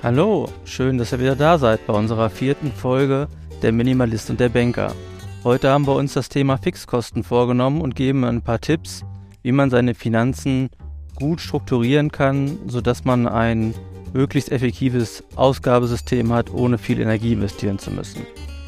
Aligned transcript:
Hallo, 0.00 0.48
schön, 0.64 0.96
dass 0.96 1.10
ihr 1.10 1.18
wieder 1.18 1.34
da 1.34 1.58
seid 1.58 1.84
bei 1.88 1.92
unserer 1.92 2.30
vierten 2.30 2.70
Folge 2.70 3.26
Der 3.62 3.72
Minimalist 3.72 4.30
und 4.30 4.38
der 4.38 4.48
Banker. 4.48 4.94
Heute 5.42 5.70
haben 5.70 5.88
wir 5.88 5.96
uns 5.96 6.12
das 6.12 6.28
Thema 6.28 6.56
Fixkosten 6.56 7.24
vorgenommen 7.24 7.80
und 7.80 7.96
geben 7.96 8.22
ein 8.22 8.40
paar 8.40 8.60
Tipps, 8.60 9.02
wie 9.42 9.50
man 9.50 9.70
seine 9.70 9.96
Finanzen 9.96 10.70
gut 11.16 11.40
strukturieren 11.40 12.12
kann, 12.12 12.60
sodass 12.68 13.04
man 13.04 13.26
ein 13.26 13.74
möglichst 14.12 14.52
effektives 14.52 15.24
Ausgabesystem 15.34 16.32
hat, 16.32 16.54
ohne 16.54 16.78
viel 16.78 17.00
Energie 17.00 17.32
investieren 17.32 17.80
zu 17.80 17.90
müssen. 17.90 18.24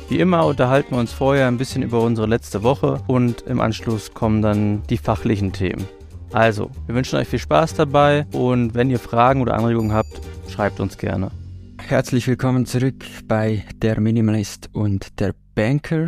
Wie 0.09 0.19
immer 0.19 0.45
unterhalten 0.45 0.97
wir 0.97 0.99
uns 0.99 1.13
vorher 1.13 1.47
ein 1.47 1.59
bisschen 1.59 1.85
über 1.85 2.01
unsere 2.01 2.27
letzte 2.27 2.65
Woche 2.65 3.01
und 3.07 3.43
im 3.43 3.61
Anschluss 3.61 4.15
kommen 4.15 4.43
dann 4.43 4.83
die 4.91 4.99
fachlichen 4.99 5.53
Themen. 5.53 5.87
Also, 6.33 6.71
wir 6.87 6.95
wünschen 6.95 7.19
euch 7.19 7.27
viel 7.27 7.41
Spaß 7.41 7.75
dabei 7.75 8.25
und 8.33 8.75
wenn 8.75 8.89
ihr 8.89 9.01
Fragen 9.01 9.43
oder 9.43 9.55
Anregungen 9.55 9.93
habt, 9.93 10.21
schreibt 10.49 10.79
uns 10.79 10.97
gerne. 10.97 11.33
Herzlich 11.81 12.29
willkommen 12.29 12.67
zurück 12.67 13.05
bei 13.27 13.65
Der 13.75 14.01
Minimalist 14.01 14.71
und 14.73 15.19
der 15.19 15.35
Banker. 15.57 16.07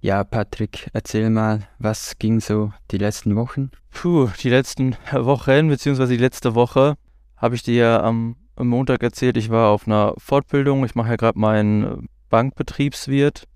Ja, 0.00 0.22
Patrick, 0.22 0.88
erzähl 0.92 1.28
mal, 1.28 1.66
was 1.80 2.18
ging 2.20 2.38
so 2.38 2.72
die 2.92 2.98
letzten 2.98 3.34
Wochen? 3.34 3.72
Puh, 3.90 4.28
die 4.40 4.48
letzten 4.48 4.96
Wochen, 5.12 5.66
beziehungsweise 5.66 6.12
die 6.12 6.22
letzte 6.22 6.54
Woche, 6.54 6.94
habe 7.36 7.56
ich 7.56 7.64
dir 7.64 7.74
ja 7.74 8.02
am, 8.02 8.36
am, 8.54 8.68
Montag 8.68 9.02
erzählt, 9.02 9.36
ich 9.36 9.50
war 9.50 9.70
auf 9.70 9.88
einer 9.88 10.14
Fortbildung. 10.18 10.84
Ich 10.84 10.94
mache 10.94 11.08
ja 11.08 11.16
gerade 11.16 11.38
meinen 11.38 12.08
Bankbetriebswirt. 12.30 13.48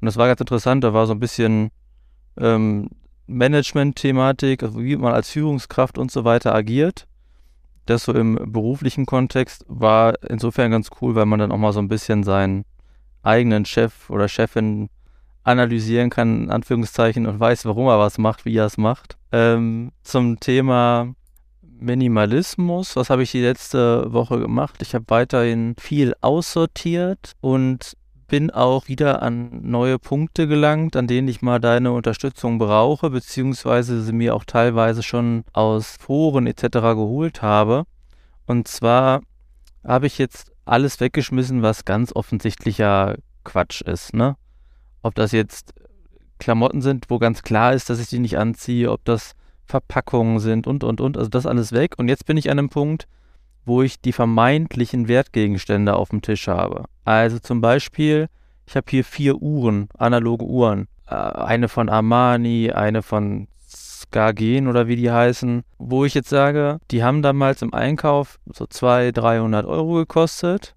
Und 0.00 0.06
das 0.06 0.16
war 0.16 0.28
ganz 0.28 0.40
interessant, 0.40 0.84
da 0.84 0.94
war 0.94 1.08
so 1.08 1.12
ein 1.12 1.18
bisschen 1.20 1.70
ähm, 2.36 2.88
Management-Thematik, 3.28 4.62
also 4.62 4.82
wie 4.82 4.96
man 4.96 5.14
als 5.14 5.30
Führungskraft 5.30 5.98
und 5.98 6.10
so 6.10 6.24
weiter 6.24 6.54
agiert 6.54 7.06
das 7.88 8.04
so 8.04 8.12
im 8.12 8.38
beruflichen 8.52 9.06
Kontext 9.06 9.64
war 9.68 10.14
insofern 10.28 10.70
ganz 10.70 10.90
cool, 11.00 11.14
weil 11.14 11.26
man 11.26 11.38
dann 11.38 11.52
auch 11.52 11.58
mal 11.58 11.72
so 11.72 11.80
ein 11.80 11.88
bisschen 11.88 12.22
seinen 12.22 12.64
eigenen 13.22 13.64
Chef 13.64 14.10
oder 14.10 14.28
Chefin 14.28 14.90
analysieren 15.42 16.10
kann, 16.10 16.44
in 16.44 16.50
Anführungszeichen, 16.50 17.26
und 17.26 17.40
weiß, 17.40 17.64
warum 17.64 17.86
er 17.86 17.98
was 17.98 18.18
macht, 18.18 18.44
wie 18.44 18.56
er 18.56 18.66
es 18.66 18.76
macht. 18.76 19.16
Ähm, 19.32 19.92
zum 20.02 20.38
Thema 20.40 21.14
Minimalismus, 21.62 22.96
was 22.96 23.08
habe 23.08 23.22
ich 23.22 23.30
die 23.30 23.40
letzte 23.40 24.12
Woche 24.12 24.38
gemacht? 24.38 24.82
Ich 24.82 24.94
habe 24.94 25.06
weiterhin 25.08 25.74
viel 25.78 26.14
aussortiert 26.20 27.32
und 27.40 27.96
bin 28.28 28.50
auch 28.50 28.88
wieder 28.88 29.22
an 29.22 29.62
neue 29.62 29.98
Punkte 29.98 30.46
gelangt, 30.46 30.94
an 30.96 31.06
denen 31.06 31.28
ich 31.28 31.42
mal 31.42 31.58
deine 31.58 31.92
Unterstützung 31.92 32.58
brauche, 32.58 33.10
beziehungsweise 33.10 34.02
sie 34.02 34.12
mir 34.12 34.34
auch 34.34 34.44
teilweise 34.44 35.02
schon 35.02 35.44
aus 35.52 35.96
Foren 35.98 36.46
etc. 36.46 36.62
geholt 36.94 37.42
habe. 37.42 37.84
Und 38.46 38.68
zwar 38.68 39.22
habe 39.84 40.06
ich 40.06 40.18
jetzt 40.18 40.52
alles 40.66 41.00
weggeschmissen, 41.00 41.62
was 41.62 41.86
ganz 41.86 42.14
offensichtlicher 42.14 43.16
Quatsch 43.44 43.80
ist, 43.80 44.14
ne? 44.14 44.36
Ob 45.02 45.14
das 45.14 45.32
jetzt 45.32 45.72
Klamotten 46.38 46.82
sind, 46.82 47.06
wo 47.08 47.18
ganz 47.18 47.42
klar 47.42 47.72
ist, 47.72 47.88
dass 47.88 47.98
ich 47.98 48.08
die 48.08 48.18
nicht 48.18 48.38
anziehe, 48.38 48.92
ob 48.92 49.04
das 49.04 49.32
Verpackungen 49.64 50.38
sind 50.38 50.66
und 50.66 50.84
und 50.84 51.00
und, 51.00 51.16
also 51.16 51.30
das 51.30 51.46
alles 51.46 51.72
weg. 51.72 51.94
Und 51.96 52.08
jetzt 52.08 52.26
bin 52.26 52.36
ich 52.36 52.50
an 52.50 52.58
einem 52.58 52.68
Punkt, 52.68 53.08
wo 53.68 53.82
ich 53.82 54.00
die 54.00 54.12
vermeintlichen 54.12 55.06
Wertgegenstände 55.06 55.94
auf 55.94 56.08
dem 56.08 56.22
Tisch 56.22 56.48
habe. 56.48 56.84
Also 57.04 57.38
zum 57.38 57.60
Beispiel, 57.60 58.28
ich 58.66 58.74
habe 58.74 58.86
hier 58.90 59.04
vier 59.04 59.40
Uhren, 59.40 59.88
analoge 59.96 60.44
Uhren. 60.44 60.88
Äh, 61.06 61.14
eine 61.14 61.68
von 61.68 61.88
Armani, 61.88 62.72
eine 62.72 63.02
von 63.02 63.46
Skagen 63.68 64.68
oder 64.68 64.88
wie 64.88 64.96
die 64.96 65.10
heißen, 65.10 65.62
wo 65.78 66.04
ich 66.04 66.14
jetzt 66.14 66.30
sage, 66.30 66.78
die 66.90 67.04
haben 67.04 67.22
damals 67.22 67.62
im 67.62 67.74
Einkauf 67.74 68.38
so 68.46 68.66
200, 68.66 69.16
300 69.16 69.66
Euro 69.66 69.94
gekostet. 69.94 70.74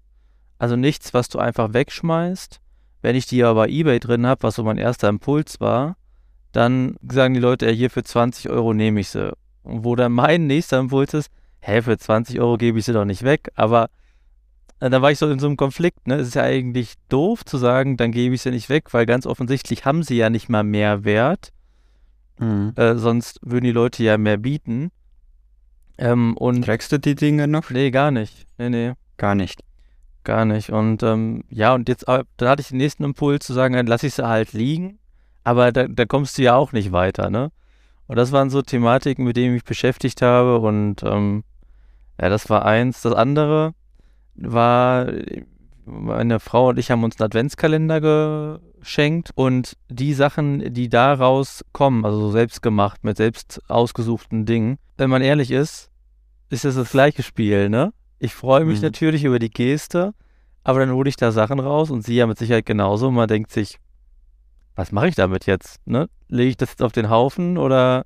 Also 0.58 0.76
nichts, 0.76 1.14
was 1.14 1.28
du 1.28 1.38
einfach 1.38 1.72
wegschmeißt. 1.72 2.60
Wenn 3.00 3.16
ich 3.16 3.26
die 3.26 3.42
aber 3.42 3.62
bei 3.62 3.68
eBay 3.68 3.98
drin 3.98 4.26
habe, 4.26 4.44
was 4.44 4.56
so 4.56 4.64
mein 4.64 4.78
erster 4.78 5.08
Impuls 5.08 5.60
war, 5.60 5.96
dann 6.52 6.96
sagen 7.10 7.34
die 7.34 7.40
Leute, 7.40 7.66
ja, 7.66 7.72
hier 7.72 7.90
für 7.90 8.04
20 8.04 8.50
Euro 8.50 8.74
nehme 8.74 9.00
ich 9.00 9.08
sie. 9.08 9.32
Und 9.62 9.84
wo 9.84 9.96
dann 9.96 10.12
mein 10.12 10.46
nächster 10.46 10.78
Impuls 10.78 11.14
ist, 11.14 11.30
hä, 11.62 11.82
für 11.82 11.96
20 11.96 12.40
Euro 12.40 12.58
gebe 12.58 12.78
ich 12.78 12.84
sie 12.84 12.92
doch 12.92 13.04
nicht 13.04 13.22
weg. 13.22 13.50
Aber 13.54 13.88
äh, 14.80 14.90
da 14.90 15.00
war 15.00 15.10
ich 15.10 15.18
so 15.18 15.30
in 15.30 15.38
so 15.38 15.46
einem 15.46 15.56
Konflikt. 15.56 16.06
Ne? 16.06 16.16
Es 16.16 16.28
ist 16.28 16.34
ja 16.34 16.42
eigentlich 16.42 16.94
doof 17.08 17.44
zu 17.44 17.56
sagen, 17.56 17.96
dann 17.96 18.12
gebe 18.12 18.34
ich 18.34 18.42
sie 18.42 18.50
nicht 18.50 18.68
weg, 18.68 18.92
weil 18.92 19.06
ganz 19.06 19.26
offensichtlich 19.26 19.84
haben 19.84 20.02
sie 20.02 20.16
ja 20.16 20.28
nicht 20.28 20.48
mal 20.48 20.64
mehr 20.64 21.04
Wert. 21.04 21.52
Mhm. 22.38 22.72
Äh, 22.76 22.96
sonst 22.96 23.38
würden 23.42 23.64
die 23.64 23.72
Leute 23.72 24.02
ja 24.02 24.18
mehr 24.18 24.36
bieten. 24.36 24.90
Ähm, 25.98 26.36
und 26.36 26.64
Trägst 26.64 26.90
du 26.90 26.98
die 26.98 27.14
Dinge 27.14 27.46
noch? 27.46 27.70
Nee, 27.70 27.90
gar 27.92 28.10
nicht. 28.10 28.46
Nee, 28.58 28.70
nee. 28.70 28.92
Gar 29.16 29.36
nicht. 29.36 29.62
Gar 30.24 30.44
nicht. 30.44 30.70
Und 30.70 31.02
ähm, 31.04 31.44
ja, 31.48 31.74
und 31.74 31.88
jetzt, 31.88 32.08
äh, 32.08 32.24
dann 32.36 32.48
hatte 32.48 32.62
ich 32.62 32.68
den 32.68 32.78
nächsten 32.78 33.04
Impuls 33.04 33.46
zu 33.46 33.52
sagen, 33.52 33.74
dann 33.74 33.86
lasse 33.86 34.08
ich 34.08 34.14
sie 34.14 34.26
halt 34.26 34.52
liegen. 34.52 34.98
Aber 35.44 35.70
da, 35.70 35.86
da 35.86 36.06
kommst 36.06 36.38
du 36.38 36.42
ja 36.42 36.54
auch 36.54 36.72
nicht 36.72 36.92
weiter, 36.92 37.30
ne? 37.30 37.52
Und 38.06 38.16
das 38.16 38.32
waren 38.32 38.50
so 38.50 38.62
Thematiken, 38.62 39.24
mit 39.24 39.36
denen 39.36 39.48
ich 39.48 39.62
mich 39.62 39.64
beschäftigt 39.64 40.22
habe. 40.22 40.58
Und 40.58 41.02
ähm, 41.02 41.44
ja, 42.22 42.28
das 42.28 42.48
war 42.48 42.64
eins. 42.64 43.02
Das 43.02 43.14
andere 43.14 43.74
war, 44.36 45.12
meine 45.84 46.38
Frau 46.38 46.68
und 46.68 46.78
ich 46.78 46.92
haben 46.92 47.02
uns 47.02 47.18
einen 47.18 47.26
Adventskalender 47.26 48.60
geschenkt 48.78 49.30
und 49.34 49.76
die 49.88 50.14
Sachen, 50.14 50.72
die 50.72 50.88
daraus 50.88 51.64
kommen, 51.72 52.04
also 52.04 52.30
selbst 52.30 52.62
gemacht, 52.62 53.02
mit 53.02 53.16
selbst 53.16 53.60
ausgesuchten 53.68 54.46
Dingen, 54.46 54.78
wenn 54.96 55.10
man 55.10 55.20
ehrlich 55.20 55.50
ist, 55.50 55.90
ist 56.48 56.64
das 56.64 56.76
das 56.76 56.92
gleiche 56.92 57.24
Spiel, 57.24 57.68
ne? 57.68 57.92
Ich 58.20 58.34
freue 58.34 58.64
mich 58.64 58.78
mhm. 58.78 58.84
natürlich 58.84 59.24
über 59.24 59.40
die 59.40 59.50
Geste, 59.50 60.14
aber 60.62 60.78
dann 60.78 60.92
hole 60.92 61.08
ich 61.08 61.16
da 61.16 61.32
Sachen 61.32 61.58
raus 61.58 61.90
und 61.90 62.02
sie 62.02 62.14
ja 62.14 62.28
mit 62.28 62.38
Sicherheit 62.38 62.66
genauso. 62.66 63.08
Und 63.08 63.14
man 63.14 63.26
denkt 63.26 63.50
sich, 63.50 63.80
was 64.76 64.92
mache 64.92 65.08
ich 65.08 65.16
damit 65.16 65.46
jetzt? 65.46 65.84
Ne? 65.88 66.08
Lege 66.28 66.50
ich 66.50 66.56
das 66.56 66.70
jetzt 66.70 66.82
auf 66.82 66.92
den 66.92 67.10
Haufen 67.10 67.58
oder 67.58 68.04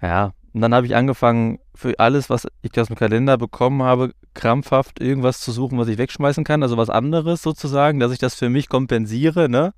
ja, 0.00 0.32
und 0.52 0.60
dann 0.60 0.74
habe 0.74 0.86
ich 0.86 0.96
angefangen, 0.96 1.58
für 1.74 1.98
alles, 1.98 2.28
was 2.28 2.46
ich 2.62 2.78
aus 2.78 2.88
dem 2.88 2.96
Kalender 2.96 3.38
bekommen 3.38 3.82
habe, 3.82 4.12
krampfhaft 4.34 5.00
irgendwas 5.00 5.40
zu 5.40 5.52
suchen, 5.52 5.78
was 5.78 5.88
ich 5.88 5.98
wegschmeißen 5.98 6.44
kann. 6.44 6.62
Also 6.62 6.76
was 6.76 6.90
anderes 6.90 7.42
sozusagen, 7.42 8.00
dass 8.00 8.12
ich 8.12 8.18
das 8.18 8.34
für 8.34 8.48
mich 8.48 8.68
kompensiere, 8.68 9.48
ne? 9.48 9.72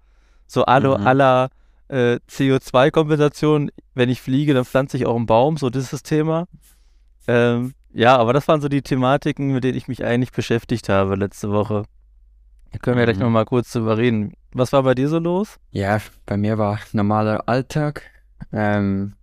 So 0.47 0.65
alle, 0.65 0.99
mhm. 0.99 1.07
aller 1.07 1.51
äh, 1.89 2.19
CO2-Kompensation. 2.29 3.71
Wenn 3.95 4.09
ich 4.09 4.21
fliege, 4.23 4.55
dann 4.55 4.65
pflanze 4.65 4.97
ich 4.97 5.07
auch 5.07 5.17
einen 5.17 5.27
Baum. 5.27 5.59
So, 5.59 5.69
das 5.69 5.85
ist 5.85 5.93
das 5.93 6.03
Thema. 6.03 6.47
Ähm, 7.29 7.75
ja, 7.93 8.17
aber 8.17 8.33
das 8.33 8.49
waren 8.49 8.63
so 8.63 8.69
die 8.69 8.83
Thematiken, 8.83 9.53
mit 9.53 9.65
denen 9.65 9.77
ich 9.77 9.89
mich 9.89 10.05
eigentlich 10.05 10.33
beschäftigt 10.33 10.89
habe 10.89 11.17
letzte 11.17 11.51
Woche. 11.51 11.85
Da 12.73 12.79
können 12.79 12.97
wir 12.97 13.03
mhm. 13.03 13.11
gleich 13.11 13.19
nochmal 13.19 13.45
kurz 13.45 13.71
drüber 13.73 13.99
reden. 13.99 14.33
Was 14.53 14.73
war 14.73 14.83
bei 14.83 14.95
dir 14.95 15.09
so 15.09 15.19
los? 15.19 15.59
Ja, 15.71 15.99
bei 16.25 16.39
mir 16.39 16.57
war 16.57 16.81
normaler 16.93 17.47
Alltag. 17.47 18.03
Ähm, 18.53 19.15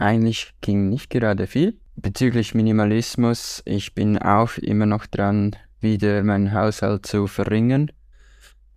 eigentlich 0.00 0.52
ging 0.60 0.88
nicht 0.88 1.10
gerade 1.10 1.46
viel. 1.46 1.78
Bezüglich 1.96 2.54
Minimalismus, 2.54 3.62
ich 3.66 3.94
bin 3.94 4.18
auch 4.18 4.56
immer 4.56 4.86
noch 4.86 5.06
dran, 5.06 5.54
wieder 5.80 6.22
meinen 6.22 6.52
Haushalt 6.52 7.06
zu 7.06 7.26
verringern, 7.26 7.90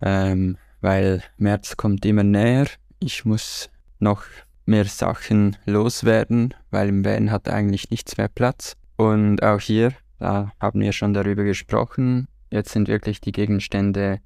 ähm, 0.02 0.58
weil 0.80 1.22
März 1.38 1.76
kommt 1.76 2.04
immer 2.04 2.24
näher. 2.24 2.66
Ich 3.00 3.24
muss 3.24 3.70
noch 3.98 4.24
mehr 4.66 4.84
Sachen 4.84 5.56
loswerden, 5.64 6.54
weil 6.70 6.88
im 6.88 7.04
Van 7.04 7.30
hat 7.30 7.48
eigentlich 7.48 7.90
nichts 7.90 8.16
mehr 8.16 8.28
Platz. 8.28 8.76
Und 8.96 9.42
auch 9.42 9.60
hier, 9.60 9.92
da 10.18 10.52
haben 10.60 10.80
wir 10.80 10.92
schon 10.92 11.14
darüber 11.14 11.44
gesprochen, 11.44 12.28
jetzt 12.50 12.72
sind 12.72 12.88
wirklich 12.88 13.20
die 13.20 13.32
Gegenstände, 13.32 14.20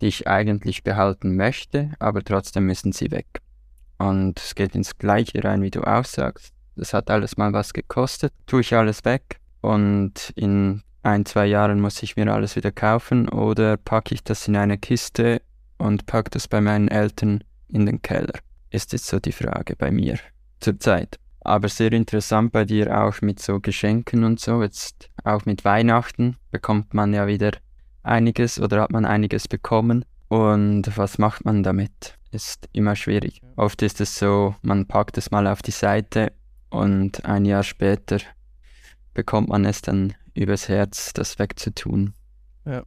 die 0.00 0.06
ich 0.06 0.26
eigentlich 0.26 0.82
behalten 0.82 1.36
möchte, 1.36 1.90
aber 1.98 2.22
trotzdem 2.22 2.64
müssen 2.64 2.92
sie 2.92 3.10
weg. 3.10 3.42
Und 4.00 4.40
es 4.40 4.54
geht 4.54 4.74
ins 4.74 4.96
Gleiche 4.96 5.44
rein, 5.44 5.60
wie 5.60 5.70
du 5.70 5.82
auch 5.82 6.06
sagst. 6.06 6.54
Das 6.74 6.94
hat 6.94 7.10
alles 7.10 7.36
mal 7.36 7.52
was 7.52 7.74
gekostet. 7.74 8.32
Tue 8.46 8.62
ich 8.62 8.74
alles 8.74 9.04
weg 9.04 9.40
und 9.60 10.32
in 10.36 10.82
ein, 11.02 11.26
zwei 11.26 11.44
Jahren 11.44 11.80
muss 11.80 12.02
ich 12.02 12.16
mir 12.16 12.32
alles 12.32 12.56
wieder 12.56 12.72
kaufen 12.72 13.28
oder 13.28 13.76
packe 13.76 14.14
ich 14.14 14.24
das 14.24 14.48
in 14.48 14.56
eine 14.56 14.78
Kiste 14.78 15.42
und 15.76 16.06
packe 16.06 16.30
das 16.30 16.48
bei 16.48 16.62
meinen 16.62 16.88
Eltern 16.88 17.44
in 17.68 17.84
den 17.84 18.00
Keller. 18.00 18.38
Ist 18.70 18.94
jetzt 18.94 19.06
so 19.06 19.20
die 19.20 19.32
Frage 19.32 19.76
bei 19.76 19.90
mir 19.90 20.18
zurzeit. 20.60 21.18
Aber 21.42 21.68
sehr 21.68 21.92
interessant 21.92 22.52
bei 22.52 22.64
dir 22.64 23.02
auch 23.02 23.20
mit 23.20 23.38
so 23.38 23.60
Geschenken 23.60 24.24
und 24.24 24.40
so. 24.40 24.62
Jetzt 24.62 25.10
auch 25.24 25.44
mit 25.44 25.66
Weihnachten 25.66 26.36
bekommt 26.50 26.94
man 26.94 27.12
ja 27.12 27.26
wieder 27.26 27.50
einiges 28.02 28.58
oder 28.58 28.80
hat 28.80 28.92
man 28.92 29.04
einiges 29.04 29.46
bekommen. 29.46 30.06
Und 30.28 30.96
was 30.96 31.18
macht 31.18 31.44
man 31.44 31.62
damit? 31.62 32.18
Ist 32.32 32.68
immer 32.72 32.96
schwierig. 32.96 33.42
Oft 33.56 33.82
ist 33.82 34.00
es 34.00 34.18
so, 34.18 34.54
man 34.62 34.86
packt 34.86 35.18
es 35.18 35.30
mal 35.30 35.46
auf 35.46 35.62
die 35.62 35.70
Seite 35.70 36.32
und 36.70 37.24
ein 37.24 37.44
Jahr 37.44 37.62
später 37.62 38.18
bekommt 39.14 39.48
man 39.48 39.64
es 39.64 39.82
dann 39.82 40.14
übers 40.34 40.68
Herz, 40.68 41.12
das 41.12 41.38
wegzutun. 41.38 42.14
Ja. 42.64 42.82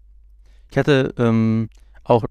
Ich 0.72 0.78
hatte 0.78 1.14
ähm, 1.18 1.70
auch 2.04 2.24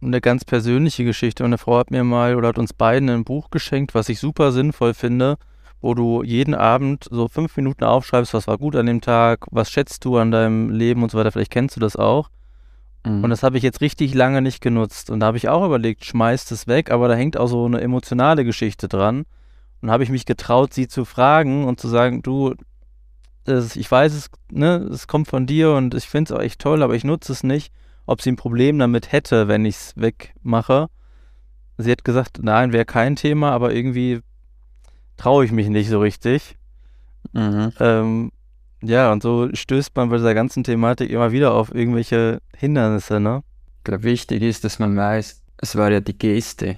eine 0.00 0.20
ganz 0.20 0.44
persönliche 0.44 1.04
Geschichte. 1.04 1.44
Eine 1.44 1.58
Frau 1.58 1.78
hat 1.78 1.90
mir 1.90 2.04
mal 2.04 2.36
oder 2.36 2.48
hat 2.48 2.58
uns 2.58 2.72
beiden 2.72 3.08
ein 3.08 3.24
Buch 3.24 3.50
geschenkt, 3.50 3.94
was 3.94 4.08
ich 4.08 4.20
super 4.20 4.52
sinnvoll 4.52 4.94
finde, 4.94 5.36
wo 5.80 5.94
du 5.94 6.22
jeden 6.22 6.54
Abend 6.54 7.06
so 7.10 7.28
fünf 7.28 7.56
Minuten 7.56 7.84
aufschreibst, 7.84 8.34
was 8.34 8.46
war 8.46 8.58
gut 8.58 8.76
an 8.76 8.86
dem 8.86 9.00
Tag, 9.00 9.46
was 9.50 9.70
schätzt 9.70 10.04
du 10.04 10.16
an 10.18 10.30
deinem 10.30 10.70
Leben 10.70 11.02
und 11.02 11.10
so 11.10 11.18
weiter. 11.18 11.32
Vielleicht 11.32 11.52
kennst 11.52 11.76
du 11.76 11.80
das 11.80 11.96
auch. 11.96 12.30
Mhm. 13.08 13.24
Und 13.24 13.30
das 13.30 13.42
habe 13.42 13.56
ich 13.56 13.62
jetzt 13.62 13.80
richtig 13.80 14.14
lange 14.14 14.42
nicht 14.42 14.60
genutzt. 14.60 15.10
Und 15.10 15.20
da 15.20 15.26
habe 15.26 15.36
ich 15.36 15.48
auch 15.48 15.64
überlegt, 15.64 16.04
schmeißt 16.04 16.52
es 16.52 16.66
weg, 16.66 16.90
aber 16.90 17.08
da 17.08 17.14
hängt 17.14 17.36
auch 17.36 17.46
so 17.46 17.64
eine 17.64 17.80
emotionale 17.80 18.44
Geschichte 18.44 18.88
dran. 18.88 19.24
Und 19.80 19.90
habe 19.90 20.02
ich 20.02 20.10
mich 20.10 20.26
getraut, 20.26 20.74
sie 20.74 20.88
zu 20.88 21.04
fragen 21.04 21.64
und 21.64 21.80
zu 21.80 21.88
sagen, 21.88 22.22
du, 22.22 22.54
das, 23.44 23.76
ich 23.76 23.90
weiß 23.90 24.12
es, 24.12 24.30
ne, 24.50 24.76
es 24.92 25.06
kommt 25.06 25.28
von 25.28 25.46
dir 25.46 25.72
und 25.72 25.94
ich 25.94 26.08
finde 26.08 26.32
es 26.32 26.38
auch 26.38 26.42
echt 26.42 26.60
toll, 26.60 26.82
aber 26.82 26.94
ich 26.94 27.04
nutze 27.04 27.32
es 27.32 27.42
nicht. 27.42 27.72
Ob 28.06 28.22
sie 28.22 28.32
ein 28.32 28.36
Problem 28.36 28.78
damit 28.78 29.12
hätte, 29.12 29.48
wenn 29.48 29.64
ich 29.64 29.76
es 29.76 29.92
wegmache. 29.96 30.88
Sie 31.76 31.92
hat 31.92 32.04
gesagt, 32.04 32.40
nein, 32.42 32.72
wäre 32.72 32.84
kein 32.84 33.16
Thema, 33.16 33.52
aber 33.52 33.72
irgendwie 33.72 34.20
traue 35.16 35.44
ich 35.44 35.52
mich 35.52 35.68
nicht 35.68 35.88
so 35.88 36.00
richtig. 36.00 36.56
Mhm. 37.32 37.72
Ähm, 37.78 38.32
ja, 38.82 39.12
und 39.12 39.22
so 39.22 39.48
stößt 39.52 39.94
man 39.96 40.08
bei 40.08 40.16
dieser 40.16 40.34
ganzen 40.34 40.64
Thematik 40.64 41.10
immer 41.10 41.32
wieder 41.32 41.54
auf 41.54 41.74
irgendwelche 41.74 42.40
Hindernisse, 42.56 43.20
ne? 43.20 43.42
Ich 43.78 43.84
glaube, 43.84 44.04
wichtig 44.04 44.42
ist, 44.42 44.64
dass 44.64 44.78
man 44.78 44.96
weiß, 44.96 45.42
es 45.58 45.76
war 45.76 45.90
ja 45.90 46.00
die 46.00 46.16
Geste, 46.16 46.76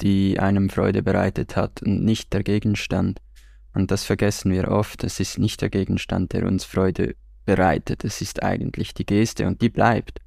die 0.00 0.38
einem 0.40 0.70
Freude 0.70 1.02
bereitet 1.02 1.56
hat 1.56 1.82
und 1.82 2.04
nicht 2.04 2.32
der 2.32 2.42
Gegenstand. 2.42 3.20
Und 3.74 3.90
das 3.90 4.04
vergessen 4.04 4.50
wir 4.50 4.68
oft. 4.68 5.04
Es 5.04 5.20
ist 5.20 5.38
nicht 5.38 5.60
der 5.60 5.70
Gegenstand, 5.70 6.32
der 6.32 6.46
uns 6.46 6.64
Freude 6.64 7.14
bereitet. 7.44 8.04
Es 8.04 8.20
ist 8.20 8.42
eigentlich 8.42 8.94
die 8.94 9.06
Geste 9.06 9.46
und 9.46 9.62
die 9.62 9.68
bleibt. 9.68 10.20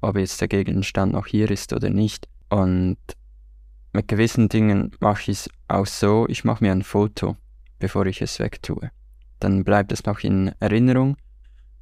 Ob 0.00 0.18
jetzt 0.18 0.40
der 0.40 0.48
Gegenstand 0.48 1.12
noch 1.12 1.26
hier 1.26 1.50
ist 1.50 1.72
oder 1.72 1.88
nicht. 1.88 2.28
Und 2.50 2.98
mit 3.92 4.08
gewissen 4.08 4.48
Dingen 4.48 4.90
mache 5.00 5.22
ich 5.22 5.38
es 5.38 5.50
auch 5.68 5.86
so, 5.86 6.26
ich 6.28 6.44
mache 6.44 6.64
mir 6.64 6.72
ein 6.72 6.82
Foto, 6.82 7.36
bevor 7.78 8.06
ich 8.06 8.20
es 8.20 8.38
wegtue. 8.38 8.90
Dann 9.42 9.64
bleibt 9.64 9.90
es 9.90 10.04
noch 10.04 10.20
in 10.20 10.52
Erinnerung 10.60 11.16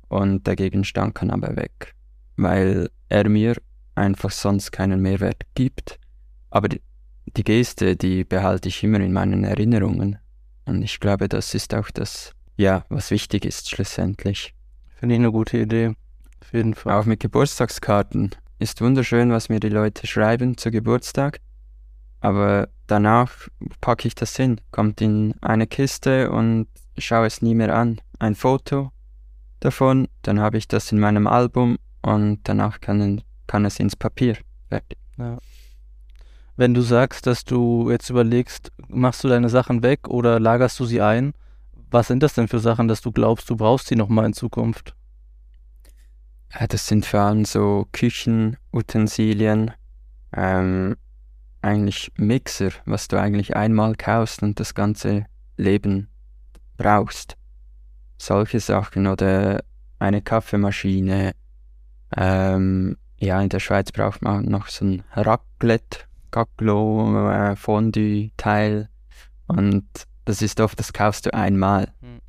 und 0.09 0.47
der 0.47 0.57
Gegenstand 0.57 1.15
kann 1.15 1.31
aber 1.31 1.57
weg, 1.57 1.95
weil 2.37 2.89
er 3.11 3.29
mir 3.29 3.55
einfach 3.95 4.31
sonst 4.31 4.73
keinen 4.73 5.03
Mehrwert 5.03 5.43
gibt. 5.55 5.99
Aber 6.49 6.71
die, 6.71 6.81
die 7.27 7.45
Geste, 7.45 7.97
die 7.97 8.25
behalte 8.25 8.71
ich 8.71 8.83
immer 8.83 9.01
in 9.01 9.12
meinen 9.12 9.45
Erinnerungen. 9.45 10.17
Und 10.65 10.81
ich 10.81 11.01
glaube, 11.01 11.29
das 11.29 11.55
ist 11.55 11.75
auch 11.75 11.91
das, 11.91 12.33
ja, 12.57 12.87
was 12.89 13.11
wichtig 13.11 13.45
ist 13.45 13.69
schlussendlich. 13.69 14.55
Finde 14.99 15.17
ich 15.17 15.19
eine 15.19 15.31
gute 15.31 15.59
Idee. 15.59 15.93
Auf 16.41 16.55
jeden 16.55 16.73
Fall. 16.73 16.95
Auch 16.95 17.05
mit 17.05 17.21
Geburtstagskarten. 17.21 18.31
Ist 18.59 18.81
wunderschön, 18.81 19.33
was 19.33 19.51
mir 19.51 19.61
die 19.61 19.69
Leute 19.69 20.07
schreiben 20.07 20.57
zu 20.57 20.71
Geburtstag. 20.71 21.41
Aber 22.21 22.71
danach 22.87 23.31
packe 23.83 24.09
ich 24.09 24.15
das 24.15 24.35
hin, 24.35 24.62
kommt 24.71 25.03
in 25.03 25.35
eine 25.43 25.67
Kiste 25.67 26.31
und 26.31 26.67
schaue 27.05 27.26
es 27.26 27.43
nie 27.43 27.55
mehr 27.55 27.75
an. 27.75 28.00
Ein 28.19 28.35
Foto 28.35 28.93
davon, 29.61 30.08
dann 30.23 30.41
habe 30.41 30.58
ich 30.58 30.69
das 30.69 30.93
in 30.93 30.99
meinem 30.99 31.26
Album 31.26 31.79
und 32.02 32.41
danach 32.44 32.81
kann, 32.81 33.23
kann 33.47 33.64
es 33.64 33.79
ins 33.79 33.97
Papier. 33.97 34.37
Fertig. 34.69 34.99
Ja. 35.19 35.38
Wenn 36.56 36.75
du 36.75 36.82
sagst, 36.82 37.26
dass 37.26 37.44
du 37.44 37.91
jetzt 37.91 38.11
überlegst, 38.11 38.70
machst 38.88 39.25
du 39.25 39.29
deine 39.29 39.49
Sachen 39.49 39.82
weg 39.82 40.08
oder 40.08 40.38
lagerst 40.38 40.79
du 40.79 40.85
sie 40.85 41.00
ein, 41.00 41.32
was 41.91 42.08
sind 42.08 42.23
das 42.23 42.35
denn 42.35 42.49
für 42.49 42.61
Sachen, 42.61 42.87
dass 42.87 43.00
du 43.00 43.12
glaubst, 43.12 43.49
du 43.50 43.56
brauchst 43.56 43.88
sie 43.88 43.97
nochmal 43.97 44.26
in 44.26 44.32
Zukunft? 44.32 44.94
Ja, 46.52 46.67
das 46.67 46.87
sind 46.87 47.06
vor 47.06 47.20
allem 47.20 47.44
so 47.44 47.87
Küchenutensilien, 47.93 49.70
ähm, 50.37 50.97
eigentlich 51.62 52.12
Mixer, 52.17 52.73
was 52.85 53.08
du 53.08 53.19
eigentlich 53.19 53.56
einmal 53.56 53.94
kaufst 53.94 54.43
und 54.43 54.61
das 54.61 54.75
ganze 54.75 55.26
Leben 55.56 56.10
brauchst. 56.81 57.37
Solche 58.19 58.59
Sachen 58.59 59.06
oder 59.06 59.62
eine 59.99 60.23
Kaffeemaschine. 60.23 61.32
Ähm, 62.17 62.97
ja, 63.19 63.41
in 63.41 63.50
der 63.50 63.61
Schweiz 63.61 63.93
braucht 63.93 64.23
man 64.23 64.47
noch 64.47 64.69
so 64.69 64.87
ein 64.87 65.03
Raclette, 65.12 66.00
Gaglo, 66.31 67.31
äh, 67.31 67.55
Fondue-Teil. 67.55 68.88
Und 69.47 69.87
das 70.25 70.41
ist 70.41 70.61
oft, 70.61 70.79
das 70.79 70.93
kaufst 70.93 71.27
du 71.27 71.35
einmal. 71.35 71.93
Mhm. 72.00 72.21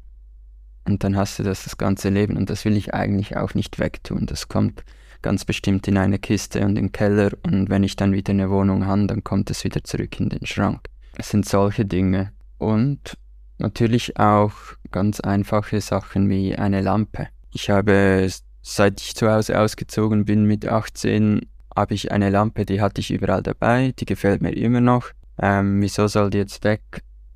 Und 0.85 1.03
dann 1.03 1.15
hast 1.15 1.39
du 1.39 1.43
das 1.43 1.63
das 1.63 1.77
ganze 1.77 2.09
Leben. 2.09 2.35
Und 2.35 2.49
das 2.49 2.65
will 2.65 2.75
ich 2.75 2.93
eigentlich 2.93 3.37
auch 3.37 3.53
nicht 3.53 3.79
wegtun. 3.79 4.25
Das 4.25 4.49
kommt 4.49 4.83
ganz 5.21 5.45
bestimmt 5.45 5.87
in 5.87 5.97
eine 5.97 6.19
Kiste 6.19 6.61
und 6.61 6.69
in 6.69 6.75
den 6.75 6.91
Keller 6.91 7.31
und 7.43 7.69
wenn 7.69 7.83
ich 7.83 7.95
dann 7.95 8.11
wieder 8.11 8.31
eine 8.31 8.49
Wohnung 8.49 8.87
habe, 8.87 9.05
dann 9.05 9.23
kommt 9.23 9.51
es 9.51 9.63
wieder 9.63 9.83
zurück 9.83 10.19
in 10.19 10.29
den 10.29 10.47
Schrank. 10.47 10.87
Es 11.15 11.29
sind 11.29 11.47
solche 11.47 11.85
Dinge. 11.85 12.31
Und 12.57 13.17
natürlich 13.61 14.17
auch 14.17 14.51
ganz 14.91 15.19
einfache 15.19 15.79
Sachen 15.81 16.29
wie 16.29 16.55
eine 16.55 16.81
Lampe. 16.81 17.29
Ich 17.53 17.69
habe, 17.69 18.29
seit 18.61 19.01
ich 19.01 19.15
zu 19.15 19.31
Hause 19.31 19.59
ausgezogen 19.59 20.25
bin 20.25 20.45
mit 20.45 20.67
18, 20.67 21.41
habe 21.75 21.93
ich 21.93 22.11
eine 22.11 22.29
Lampe, 22.29 22.65
die 22.65 22.81
hatte 22.81 23.01
ich 23.01 23.11
überall 23.11 23.41
dabei, 23.41 23.93
die 23.97 24.05
gefällt 24.05 24.41
mir 24.41 24.51
immer 24.51 24.81
noch. 24.81 25.11
Ähm, 25.39 25.81
wieso 25.81 26.07
soll 26.07 26.29
die 26.29 26.39
jetzt 26.39 26.63
weg? 26.63 26.81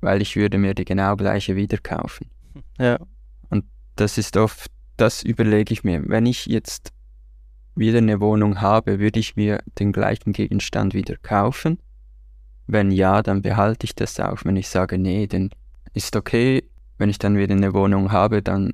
Weil 0.00 0.20
ich 0.20 0.36
würde 0.36 0.58
mir 0.58 0.74
die 0.74 0.84
genau 0.84 1.16
gleiche 1.16 1.56
wieder 1.56 1.78
kaufen. 1.78 2.30
Ja. 2.78 2.98
Und 3.50 3.64
das 3.96 4.18
ist 4.18 4.36
oft, 4.36 4.70
das 4.96 5.22
überlege 5.22 5.72
ich 5.72 5.84
mir. 5.84 6.02
Wenn 6.06 6.26
ich 6.26 6.46
jetzt 6.46 6.92
wieder 7.74 7.98
eine 7.98 8.20
Wohnung 8.20 8.60
habe, 8.60 8.98
würde 8.98 9.20
ich 9.20 9.36
mir 9.36 9.62
den 9.78 9.92
gleichen 9.92 10.32
Gegenstand 10.32 10.94
wieder 10.94 11.16
kaufen? 11.16 11.78
Wenn 12.66 12.90
ja, 12.90 13.22
dann 13.22 13.42
behalte 13.42 13.84
ich 13.84 13.94
das 13.94 14.18
auch. 14.20 14.44
Wenn 14.44 14.56
ich 14.56 14.68
sage, 14.68 14.98
nee, 14.98 15.26
dann 15.26 15.50
ist 15.96 16.14
okay. 16.14 16.62
Wenn 16.98 17.10
ich 17.10 17.18
dann 17.18 17.36
wieder 17.36 17.54
eine 17.54 17.74
Wohnung 17.74 18.12
habe, 18.12 18.42
dann 18.42 18.72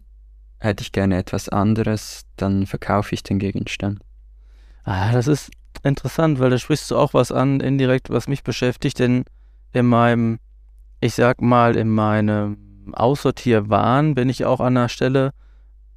hätte 0.58 0.82
ich 0.82 0.92
gerne 0.92 1.16
etwas 1.16 1.48
anderes, 1.48 2.22
dann 2.36 2.66
verkaufe 2.66 3.14
ich 3.14 3.22
den 3.22 3.38
Gegenstand. 3.38 4.00
Ah, 4.84 5.12
das 5.12 5.26
ist 5.26 5.50
interessant, 5.82 6.38
weil 6.38 6.50
da 6.50 6.58
sprichst 6.58 6.90
du 6.90 6.96
auch 6.96 7.14
was 7.14 7.32
an, 7.32 7.60
indirekt, 7.60 8.10
was 8.10 8.28
mich 8.28 8.42
beschäftigt, 8.42 8.98
denn 8.98 9.24
in 9.72 9.86
meinem, 9.86 10.38
ich 11.00 11.14
sag 11.14 11.40
mal, 11.40 11.76
in 11.76 11.88
meinem 11.88 12.92
Aussortierwahn 12.92 14.14
bin 14.14 14.28
ich 14.28 14.44
auch 14.44 14.60
an 14.60 14.76
einer 14.76 14.88
Stelle, 14.88 15.32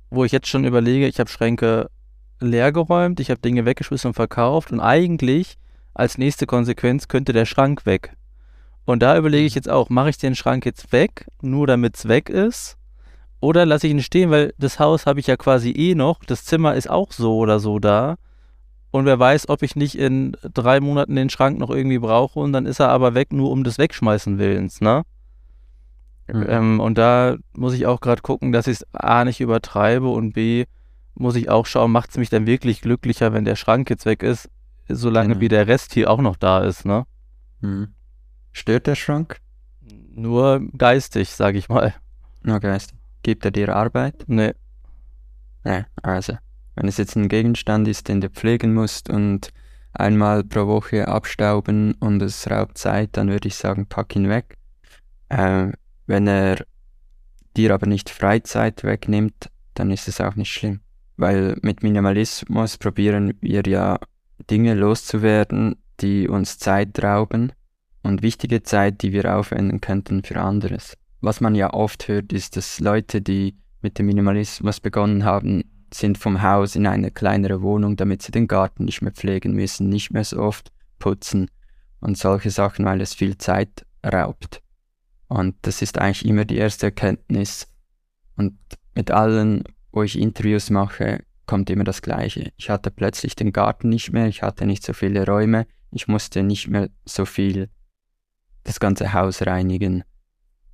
wo 0.10 0.24
ich 0.24 0.32
jetzt 0.32 0.48
schon 0.48 0.66
überlege, 0.66 1.08
ich 1.08 1.20
habe 1.20 1.30
Schränke 1.30 1.90
leergeräumt, 2.40 3.20
ich 3.20 3.30
habe 3.30 3.42
Dinge 3.42 3.66
weggeschmissen 3.66 4.10
und 4.10 4.14
verkauft 4.14 4.72
und 4.72 4.80
eigentlich 4.80 5.58
als 5.94 6.18
nächste 6.18 6.46
Konsequenz 6.46 7.08
könnte 7.08 7.34
der 7.34 7.46
Schrank 7.46 7.86
weg. 7.86 8.16
Und 8.86 9.02
da 9.02 9.18
überlege 9.18 9.46
ich 9.46 9.56
jetzt 9.56 9.70
auch, 9.70 9.90
mache 9.90 10.10
ich 10.10 10.18
den 10.18 10.36
Schrank 10.36 10.66
jetzt 10.66 10.92
weg, 10.92 11.28
nur 11.42 11.68
damit 11.68 11.98
es 11.98 12.08
weg 12.08 12.30
ist? 12.30 12.78
Oder 13.40 13.66
lasse 13.66 13.88
ich 13.88 13.94
ihn 13.94 14.02
stehen, 14.02 14.32
weil 14.32 14.54
das 14.58 14.80
Haus 14.80 15.06
habe 15.06 15.20
ich 15.20 15.28
ja 15.28 15.38
quasi 15.38 15.72
eh 15.72 15.96
noch, 15.96 16.24
das 16.24 16.46
Zimmer 16.46 16.76
ist 16.76 16.90
auch 16.90 17.12
so 17.12 17.38
oder 17.38 17.60
so 17.60 17.80
da. 17.80 18.16
Und 18.92 19.06
wer 19.06 19.20
weiß, 19.20 19.50
ob 19.50 19.62
ich 19.62 19.76
nicht 19.76 19.98
in 19.98 20.38
drei 20.54 20.80
Monaten 20.80 21.16
den 21.16 21.30
Schrank 21.30 21.60
noch 21.60 21.70
irgendwie 21.70 22.00
brauche 22.00 22.40
und 22.40 22.54
dann 22.54 22.66
ist 22.66 22.80
er 22.80 22.90
aber 22.90 23.14
weg, 23.14 23.34
nur 23.34 23.52
um 23.52 23.64
des 23.64 23.78
Wegschmeißen 23.78 24.38
willens, 24.40 24.80
ne? 24.82 25.04
Mhm. 26.28 26.46
Ähm, 26.48 26.80
und 26.80 26.98
da 26.98 27.36
muss 27.54 27.74
ich 27.74 27.86
auch 27.86 28.00
gerade 28.00 28.22
gucken, 28.22 28.52
dass 28.52 28.68
ich 28.68 28.78
es 28.78 28.94
A 28.94 29.26
nicht 29.26 29.42
übertreibe 29.42 30.08
und 30.08 30.34
B 30.34 30.66
muss 31.14 31.36
ich 31.36 31.50
auch 31.50 31.66
schauen, 31.66 31.92
macht 31.92 32.12
es 32.12 32.18
mich 32.18 32.30
dann 32.30 32.48
wirklich 32.48 32.82
glücklicher, 32.82 33.34
wenn 33.34 33.46
der 33.46 33.56
Schrank 33.56 33.90
jetzt 33.90 34.06
weg 34.06 34.24
ist, 34.24 34.50
solange 34.88 35.30
genau. 35.30 35.42
wie 35.42 35.48
der 35.50 35.68
Rest 35.68 35.94
hier 35.94 36.10
auch 36.10 36.22
noch 36.22 36.36
da 36.36 36.64
ist, 36.64 36.86
ne? 36.86 37.06
Hm. 37.62 37.90
Stört 38.56 38.88
der 38.88 38.96
Schrank? 38.96 39.42
Nur 40.16 40.66
geistig, 40.78 41.30
sag 41.30 41.56
ich 41.56 41.68
mal. 41.68 41.94
Nur 42.42 42.62
geistig. 42.62 42.98
Gibt 43.22 43.44
er 43.44 43.52
dir 43.52 43.76
Arbeit? 43.76 44.24
Nee. 44.28 44.54
Nee, 45.66 45.84
also, 46.02 46.38
wenn 46.76 46.88
es 46.88 46.96
jetzt 46.96 47.18
ein 47.18 47.28
Gegenstand 47.28 47.86
ist, 47.90 48.08
den 48.08 48.22
du 48.22 48.30
pflegen 48.30 48.74
musst 48.74 49.10
und 49.10 49.52
einmal 49.92 50.46
pro 50.46 50.68
Woche 50.68 51.10
abstauben 51.10 51.96
und 51.96 52.22
es 52.22 52.50
raubt 52.50 52.78
Zeit, 52.78 53.10
dann 53.18 53.28
würde 53.28 53.50
ich 53.50 53.56
sagen, 53.56 53.88
pack 53.88 54.16
ihn 54.16 54.30
weg. 54.30 54.58
Äh, 55.28 55.74
wenn 56.08 56.26
er 56.26 56.66
dir 57.58 57.74
aber 57.74 57.88
nicht 57.88 58.10
Freizeit 58.10 58.86
wegnimmt, 58.86 59.50
dann 59.74 59.92
ist 59.92 60.08
es 60.08 60.22
auch 60.22 60.36
nicht 60.36 60.54
schlimm. 60.54 60.80
Weil 61.18 61.58
mit 61.62 61.84
Minimalismus 61.84 62.78
probieren 62.78 63.34
wir 63.42 63.64
ja 63.68 64.00
Dinge 64.50 64.76
loszuwerden, 64.76 65.76
die 66.00 66.30
uns 66.30 66.58
Zeit 66.58 67.04
rauben 67.04 67.52
und 68.06 68.22
wichtige 68.22 68.64
Zeit, 68.64 69.02
die 69.02 69.12
wir 69.12 69.36
aufwenden 69.36 69.82
könnten 69.82 70.24
für 70.24 70.40
anderes. 70.40 70.98
Was 71.22 71.42
man 71.42 71.56
ja 71.56 71.74
oft 71.74 72.08
hört, 72.08 72.32
ist, 72.32 72.56
dass 72.56 72.80
Leute, 72.80 73.22
die 73.22 73.58
mit 73.82 74.00
dem 74.00 74.06
Minimalismus 74.06 74.80
begonnen 74.80 75.26
haben, 75.26 75.64
sind 75.94 76.18
vom 76.18 76.42
Haus 76.42 76.76
in 76.76 76.88
eine 76.88 77.12
kleinere 77.12 77.62
Wohnung, 77.62 77.96
damit 77.96 78.22
sie 78.22 78.32
den 78.32 78.48
Garten 78.48 78.86
nicht 78.86 79.02
mehr 79.02 79.12
pflegen 79.12 79.54
müssen, 79.54 79.90
nicht 79.90 80.12
mehr 80.12 80.24
so 80.24 80.40
oft 80.40 80.72
putzen 81.00 81.50
und 82.00 82.18
solche 82.18 82.50
Sachen, 82.50 82.86
weil 82.86 83.02
es 83.02 83.14
viel 83.14 83.38
Zeit 83.38 83.86
raubt. 84.06 84.62
Und 85.28 85.56
das 85.64 85.82
ist 85.82 85.98
eigentlich 85.98 86.26
immer 86.26 86.46
die 86.46 86.58
erste 86.58 86.88
Erkenntnis. 86.88 87.68
Und 88.36 88.58
mit 88.94 89.12
allen 89.12 89.64
wo 89.96 90.04
ich 90.04 90.20
Interviews 90.20 90.70
mache, 90.70 91.24
kommt 91.46 91.70
immer 91.70 91.86
das 91.86 92.02
Gleiche. 92.02 92.52
Ich 92.58 92.70
hatte 92.70 92.92
plötzlich 92.92 93.36
den 93.36 93.54
Garten 93.54 93.90
nicht 93.90 94.12
mehr, 94.12 94.28
ich 94.28 94.44
hatte 94.44 94.66
nicht 94.66 94.84
so 94.84 94.92
viele 94.94 95.26
Räume, 95.26 95.66
ich 95.92 96.08
musste 96.08 96.44
nicht 96.44 96.68
mehr 96.68 96.90
so 97.06 97.24
viel 97.26 97.70
das 98.66 98.82
ganze 98.82 99.14
Haus 99.14 99.42
reinigen. 99.46 100.04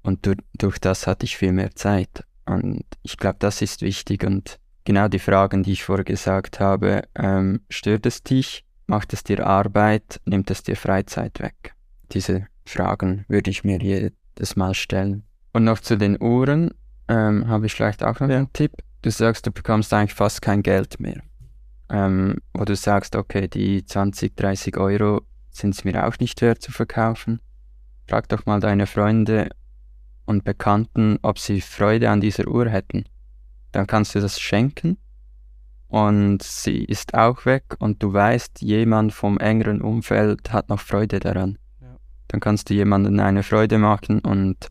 Und 0.01 0.25
durch, 0.25 0.39
durch 0.53 0.79
das 0.79 1.05
hatte 1.05 1.25
ich 1.25 1.37
viel 1.37 1.51
mehr 1.51 1.71
Zeit. 1.75 2.23
Und 2.45 2.83
ich 3.03 3.17
glaube, 3.17 3.37
das 3.37 3.61
ist 3.61 3.83
wichtig. 3.83 4.23
Und 4.23 4.59
genau 4.83 5.07
die 5.07 5.19
Fragen, 5.19 5.61
die 5.61 5.73
ich 5.73 5.83
vorher 5.83 6.03
gesagt 6.03 6.59
habe, 6.59 7.03
ähm, 7.15 7.61
stört 7.69 8.07
es 8.07 8.23
dich? 8.23 8.65
Macht 8.87 9.13
es 9.13 9.23
dir 9.23 9.45
Arbeit? 9.45 10.19
Nimmt 10.25 10.49
es 10.49 10.63
dir 10.63 10.75
Freizeit 10.75 11.39
weg? 11.39 11.75
Diese 12.11 12.47
Fragen 12.65 13.25
würde 13.27 13.51
ich 13.51 13.63
mir 13.63 13.79
jedes 13.79 14.55
Mal 14.55 14.73
stellen. 14.73 15.23
Und 15.53 15.65
noch 15.65 15.79
zu 15.79 15.97
den 15.97 16.21
Uhren 16.21 16.71
ähm, 17.07 17.47
habe 17.47 17.67
ich 17.67 17.73
vielleicht 17.73 18.03
auch 18.03 18.19
noch 18.19 18.29
einen 18.29 18.51
Tipp. 18.53 18.73
Du 19.01 19.11
sagst, 19.11 19.45
du 19.45 19.51
bekommst 19.51 19.93
eigentlich 19.93 20.13
fast 20.13 20.41
kein 20.41 20.63
Geld 20.63 20.99
mehr. 20.99 21.21
Ähm, 21.89 22.37
wo 22.53 22.63
du 22.63 22.75
sagst, 22.75 23.15
okay, 23.15 23.47
die 23.47 23.85
20, 23.85 24.35
30 24.35 24.77
Euro 24.77 25.21
sind 25.49 25.75
es 25.75 25.83
mir 25.83 26.07
auch 26.07 26.17
nicht 26.19 26.41
wert 26.41 26.61
zu 26.61 26.71
verkaufen. 26.71 27.41
Frag 28.07 28.29
doch 28.29 28.45
mal 28.45 28.59
deine 28.59 28.87
Freunde 28.87 29.49
und 30.25 30.43
Bekannten, 30.43 31.17
ob 31.21 31.39
sie 31.39 31.61
Freude 31.61 32.09
an 32.09 32.21
dieser 32.21 32.47
Uhr 32.47 32.69
hätten. 32.69 33.05
Dann 33.71 33.87
kannst 33.87 34.15
du 34.15 34.19
das 34.19 34.39
schenken 34.39 34.97
und 35.87 36.41
sie 36.41 36.83
ist 36.85 37.13
auch 37.13 37.45
weg 37.45 37.75
und 37.79 38.01
du 38.01 38.13
weißt, 38.13 38.61
jemand 38.61 39.13
vom 39.13 39.37
engeren 39.37 39.81
Umfeld 39.81 40.51
hat 40.53 40.69
noch 40.69 40.79
Freude 40.79 41.19
daran. 41.19 41.57
Ja. 41.81 41.97
Dann 42.29 42.39
kannst 42.39 42.69
du 42.69 42.73
jemandem 42.73 43.19
eine 43.19 43.43
Freude 43.43 43.77
machen 43.77 44.19
und 44.19 44.67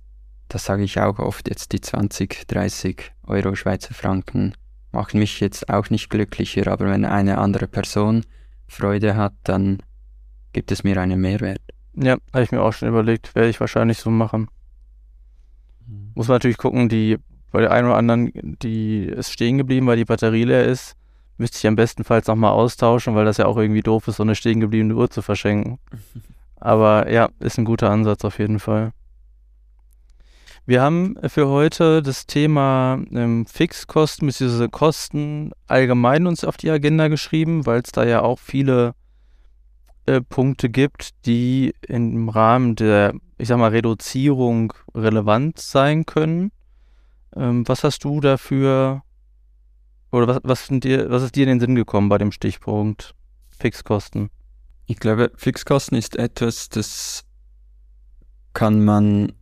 das 0.49 0.64
sage 0.64 0.82
ich 0.82 0.99
auch 0.99 1.18
oft, 1.18 1.49
jetzt 1.49 1.72
die 1.72 1.80
20, 1.80 2.49
30 2.49 3.12
Euro 3.26 3.54
Schweizer 3.54 3.94
Franken 3.94 4.54
machen 4.92 5.20
mich 5.20 5.40
jetzt 5.40 5.68
auch 5.68 5.90
nicht 5.90 6.10
glücklicher, 6.10 6.66
aber 6.66 6.87
wenn 6.87 7.04
eine 7.04 7.38
andere 7.38 7.68
Person 7.68 8.25
Freude 8.66 9.16
hat, 9.16 9.34
dann 9.44 9.78
gibt 10.52 10.72
es 10.72 10.84
mir 10.84 11.00
einen 11.00 11.20
Mehrwert. 11.20 11.62
Ja, 12.02 12.16
habe 12.33 12.45
ich 12.45 12.50
mir 12.50 12.62
auch 12.62 12.73
schon 12.73 12.88
überlegt, 12.88 13.35
werde 13.35 13.50
ich 13.50 13.61
wahrscheinlich 13.61 13.99
so 13.99 14.11
machen. 14.11 14.49
Mhm. 15.87 16.12
Muss 16.14 16.28
man 16.28 16.37
natürlich 16.37 16.59
gucken, 16.59 16.88
die 16.88 17.19
bei 17.50 17.61
der 17.61 17.73
einen 17.73 17.88
oder 17.88 17.97
anderen, 17.97 18.30
die 18.35 19.04
ist 19.04 19.33
stehen 19.33 19.59
geblieben, 19.59 19.87
weil 19.87 19.97
die 19.97 20.04
Batterie 20.04 20.45
leer 20.45 20.64
ist, 20.64 20.97
müsste 21.37 21.59
ich 21.59 21.66
am 21.66 21.76
bestenfalls 21.76 22.26
nochmal 22.26 22.52
austauschen, 22.52 23.14
weil 23.14 23.25
das 23.25 23.38
ja 23.38 23.47
auch 23.47 23.57
irgendwie 23.57 23.83
doof 23.83 24.09
ist, 24.09 24.16
so 24.16 24.23
eine 24.23 24.35
stehen 24.35 24.61
gebliebene 24.61 24.95
Uhr 24.95 25.11
zu 25.11 25.23
verschenken. 25.23 25.78
Aber 26.57 27.11
ja, 27.11 27.28
ist 27.38 27.59
ein 27.59 27.64
guter 27.64 27.90
Ansatz 27.90 28.25
auf 28.25 28.38
jeden 28.38 28.61
Fall. 28.61 28.92
Wir 30.66 30.83
haben 30.83 31.16
für 31.26 31.49
heute 31.49 32.02
das 32.02 32.26
Thema 32.26 33.00
ähm, 33.12 33.47
Fixkosten 33.47 34.28
bzw. 34.28 34.69
Kosten 34.69 35.52
allgemein 35.66 36.26
uns 36.26 36.45
auf 36.45 36.59
die 36.59 36.71
Agenda 36.71 37.09
geschrieben, 37.09 37.66
weil 37.66 37.80
es 37.80 37.90
da 37.92 38.04
ja 38.04 38.23
auch 38.23 38.38
viele 38.38 38.95
äh, 40.10 40.20
Punkte 40.22 40.70
gibt, 40.70 41.24
die 41.24 41.72
im 41.86 42.28
Rahmen 42.28 42.74
der, 42.74 43.14
ich 43.38 43.46
sag 43.46 43.58
mal, 43.58 43.70
Reduzierung 43.70 44.72
relevant 44.92 45.60
sein 45.60 46.04
können. 46.04 46.50
Ähm, 47.36 47.66
was 47.68 47.84
hast 47.84 48.02
du 48.02 48.20
dafür 48.20 49.02
oder 50.10 50.26
was, 50.26 50.40
was, 50.42 50.66
dir, 50.68 51.08
was 51.10 51.22
ist 51.22 51.36
dir 51.36 51.44
in 51.44 51.50
den 51.50 51.60
Sinn 51.60 51.76
gekommen 51.76 52.08
bei 52.08 52.18
dem 52.18 52.32
Stichpunkt 52.32 53.14
Fixkosten? 53.50 54.30
Ich 54.86 54.98
glaube, 54.98 55.30
Fixkosten 55.36 55.96
ist 55.96 56.16
etwas, 56.16 56.68
das 56.68 57.24
kann 58.52 58.84
man 58.84 59.32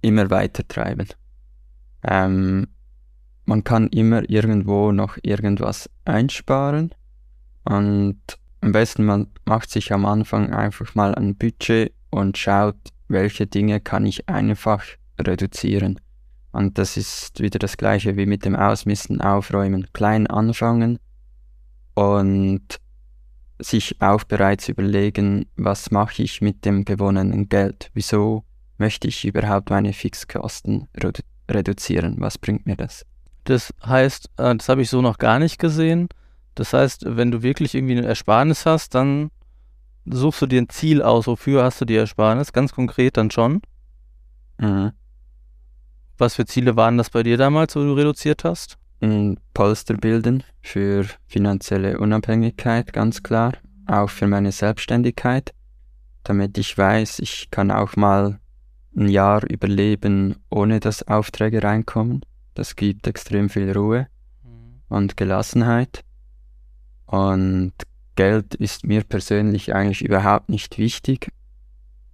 immer 0.00 0.30
weiter 0.30 0.66
treiben. 0.66 1.08
Ähm, 2.02 2.68
man 3.44 3.62
kann 3.62 3.88
immer 3.88 4.28
irgendwo 4.30 4.90
noch 4.90 5.18
irgendwas 5.22 5.90
einsparen 6.06 6.94
und 7.64 8.38
am 8.60 8.72
besten 8.72 9.04
man 9.04 9.28
macht 9.44 9.70
sich 9.70 9.92
am 9.92 10.04
Anfang 10.06 10.52
einfach 10.52 10.94
mal 10.94 11.14
ein 11.14 11.36
Budget 11.36 11.92
und 12.10 12.38
schaut, 12.38 12.76
welche 13.08 13.46
Dinge 13.46 13.80
kann 13.80 14.06
ich 14.06 14.28
einfach 14.28 14.84
reduzieren. 15.20 16.00
Und 16.52 16.78
das 16.78 16.96
ist 16.96 17.40
wieder 17.40 17.58
das 17.58 17.76
gleiche 17.76 18.16
wie 18.16 18.26
mit 18.26 18.44
dem 18.44 18.56
Ausmisten, 18.56 19.20
Aufräumen. 19.20 19.86
Klein 19.92 20.26
anfangen 20.26 20.98
und 21.94 22.78
sich 23.58 24.00
auch 24.00 24.24
bereits 24.24 24.68
überlegen, 24.68 25.46
was 25.56 25.90
mache 25.90 26.22
ich 26.22 26.40
mit 26.40 26.64
dem 26.64 26.84
gewonnenen 26.84 27.48
Geld? 27.48 27.90
Wieso 27.94 28.44
möchte 28.78 29.08
ich 29.08 29.24
überhaupt 29.24 29.70
meine 29.70 29.92
Fixkosten 29.92 30.88
redu 30.96 31.22
reduzieren? 31.50 32.16
Was 32.18 32.38
bringt 32.38 32.66
mir 32.66 32.76
das? 32.76 33.06
Das 33.44 33.72
heißt, 33.84 34.30
äh, 34.38 34.56
das 34.56 34.68
habe 34.68 34.82
ich 34.82 34.90
so 34.90 35.00
noch 35.00 35.18
gar 35.18 35.38
nicht 35.38 35.58
gesehen. 35.58 36.08
Das 36.56 36.72
heißt, 36.72 37.04
wenn 37.06 37.30
du 37.30 37.42
wirklich 37.42 37.74
irgendwie 37.74 37.96
eine 37.96 38.06
Ersparnis 38.06 38.66
hast, 38.66 38.94
dann 38.94 39.30
suchst 40.06 40.42
du 40.42 40.46
dir 40.46 40.62
ein 40.62 40.68
Ziel 40.68 41.02
aus, 41.02 41.26
wofür 41.26 41.62
hast 41.62 41.80
du 41.80 41.84
die 41.84 41.96
Ersparnis, 41.96 42.52
ganz 42.52 42.72
konkret 42.72 43.16
dann 43.16 43.30
schon. 43.30 43.60
Mhm. 44.58 44.92
Was 46.18 46.34
für 46.36 46.46
Ziele 46.46 46.76
waren 46.76 46.96
das 46.96 47.10
bei 47.10 47.22
dir 47.22 47.36
damals, 47.36 47.76
wo 47.76 47.80
du 47.80 47.92
reduziert 47.92 48.42
hast? 48.44 48.78
Ein 49.00 49.38
Polster 49.52 49.94
bilden 49.94 50.44
für 50.62 51.06
finanzielle 51.26 51.98
Unabhängigkeit, 51.98 52.92
ganz 52.92 53.22
klar. 53.22 53.52
Auch 53.86 54.08
für 54.08 54.26
meine 54.26 54.50
Selbstständigkeit, 54.50 55.52
damit 56.24 56.56
ich 56.56 56.76
weiß, 56.76 57.18
ich 57.18 57.50
kann 57.50 57.70
auch 57.70 57.96
mal 57.96 58.40
ein 58.96 59.08
Jahr 59.08 59.42
überleben, 59.48 60.36
ohne 60.48 60.80
dass 60.80 61.06
Aufträge 61.06 61.62
reinkommen. 61.62 62.22
Das 62.54 62.74
gibt 62.74 63.06
extrem 63.06 63.50
viel 63.50 63.70
Ruhe 63.72 64.06
mhm. 64.42 64.80
und 64.88 65.16
Gelassenheit. 65.18 66.05
Und 67.06 67.72
Geld 68.16 68.54
ist 68.54 68.84
mir 68.84 69.04
persönlich 69.04 69.74
eigentlich 69.74 70.04
überhaupt 70.04 70.48
nicht 70.48 70.78
wichtig, 70.78 71.28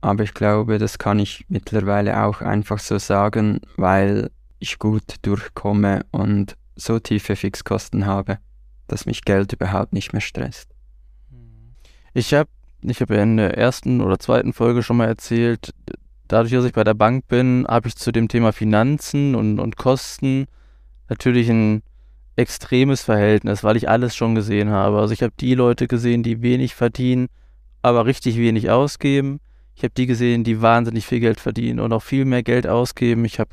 aber 0.00 0.24
ich 0.24 0.34
glaube, 0.34 0.78
das 0.78 0.98
kann 0.98 1.18
ich 1.18 1.46
mittlerweile 1.48 2.24
auch 2.24 2.40
einfach 2.40 2.80
so 2.80 2.98
sagen, 2.98 3.60
weil 3.76 4.30
ich 4.58 4.78
gut 4.78 5.16
durchkomme 5.22 6.04
und 6.10 6.56
so 6.76 6.98
tiefe 6.98 7.36
Fixkosten 7.36 8.06
habe, 8.06 8.38
dass 8.88 9.06
mich 9.06 9.24
Geld 9.24 9.52
überhaupt 9.52 9.92
nicht 9.92 10.12
mehr 10.12 10.20
stresst. 10.20 10.68
Ich 12.14 12.34
habe 12.34 12.50
ich 12.82 13.00
hab 13.00 13.10
in 13.10 13.36
der 13.36 13.56
ersten 13.56 14.00
oder 14.00 14.18
zweiten 14.18 14.52
Folge 14.52 14.82
schon 14.82 14.96
mal 14.96 15.06
erzählt, 15.06 15.72
dadurch, 16.26 16.52
dass 16.52 16.64
ich 16.64 16.72
bei 16.72 16.82
der 16.82 16.94
Bank 16.94 17.28
bin, 17.28 17.64
habe 17.68 17.86
ich 17.86 17.94
zu 17.94 18.10
dem 18.10 18.26
Thema 18.26 18.52
Finanzen 18.52 19.36
und, 19.36 19.60
und 19.60 19.76
Kosten 19.76 20.46
natürlich 21.08 21.48
ein 21.48 21.82
extremes 22.36 23.02
Verhältnis, 23.02 23.62
weil 23.62 23.76
ich 23.76 23.88
alles 23.88 24.16
schon 24.16 24.34
gesehen 24.34 24.70
habe. 24.70 24.98
Also 24.98 25.12
ich 25.12 25.22
habe 25.22 25.34
die 25.38 25.54
Leute 25.54 25.86
gesehen, 25.86 26.22
die 26.22 26.42
wenig 26.42 26.74
verdienen, 26.74 27.28
aber 27.82 28.06
richtig 28.06 28.36
wenig 28.36 28.70
ausgeben. 28.70 29.40
Ich 29.74 29.82
habe 29.84 29.94
die 29.96 30.06
gesehen, 30.06 30.44
die 30.44 30.62
wahnsinnig 30.62 31.06
viel 31.06 31.20
Geld 31.20 31.40
verdienen 31.40 31.80
und 31.80 31.92
auch 31.92 32.02
viel 32.02 32.24
mehr 32.24 32.42
Geld 32.42 32.66
ausgeben. 32.66 33.24
Ich 33.24 33.38
habe 33.38 33.50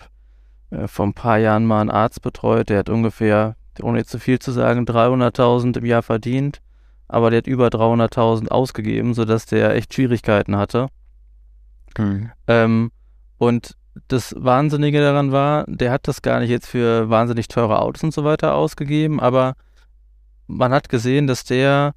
äh, 0.70 0.88
vor 0.88 1.06
ein 1.06 1.14
paar 1.14 1.38
Jahren 1.38 1.66
mal 1.66 1.82
einen 1.82 1.90
Arzt 1.90 2.22
betreut, 2.22 2.70
der 2.70 2.80
hat 2.80 2.90
ungefähr, 2.90 3.56
ohne 3.82 4.00
jetzt 4.00 4.12
zu 4.12 4.20
viel 4.20 4.40
zu 4.40 4.52
sagen, 4.52 4.86
300.000 4.86 5.78
im 5.78 5.86
Jahr 5.86 6.04
verdient, 6.04 6.62
aber 7.08 7.30
der 7.30 7.38
hat 7.38 7.48
über 7.48 7.68
300.000 7.68 8.50
ausgegeben, 8.50 9.14
sodass 9.14 9.46
der 9.46 9.76
echt 9.76 9.94
Schwierigkeiten 9.94 10.58
hatte. 10.58 10.88
Mhm. 11.98 12.32
Ähm, 12.48 12.92
und 13.38 13.76
das 14.08 14.34
Wahnsinnige 14.38 15.02
daran 15.02 15.32
war, 15.32 15.66
der 15.68 15.92
hat 15.92 16.08
das 16.08 16.22
gar 16.22 16.40
nicht 16.40 16.50
jetzt 16.50 16.68
für 16.68 17.10
wahnsinnig 17.10 17.48
teure 17.48 17.80
Autos 17.82 18.04
und 18.04 18.14
so 18.14 18.24
weiter 18.24 18.56
ausgegeben, 18.56 19.20
aber 19.20 19.56
man 20.48 20.72
hat 20.72 20.90
gesehen, 20.90 21.28
dass 21.28 21.44
der 21.44 21.94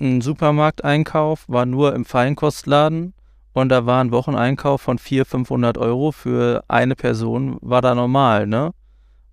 ein 0.00 0.20
Supermarkteinkauf 0.20 1.44
war 1.48 1.66
nur 1.66 1.94
im 1.94 2.04
Feinkostladen 2.04 3.14
und 3.52 3.70
da 3.70 3.86
war 3.86 4.02
ein 4.02 4.12
Wocheneinkauf 4.12 4.82
von 4.82 4.98
400, 4.98 5.28
500 5.28 5.78
Euro 5.78 6.12
für 6.12 6.62
eine 6.68 6.94
Person, 6.94 7.56
war 7.62 7.80
da 7.80 7.94
normal, 7.94 8.46
ne? 8.46 8.72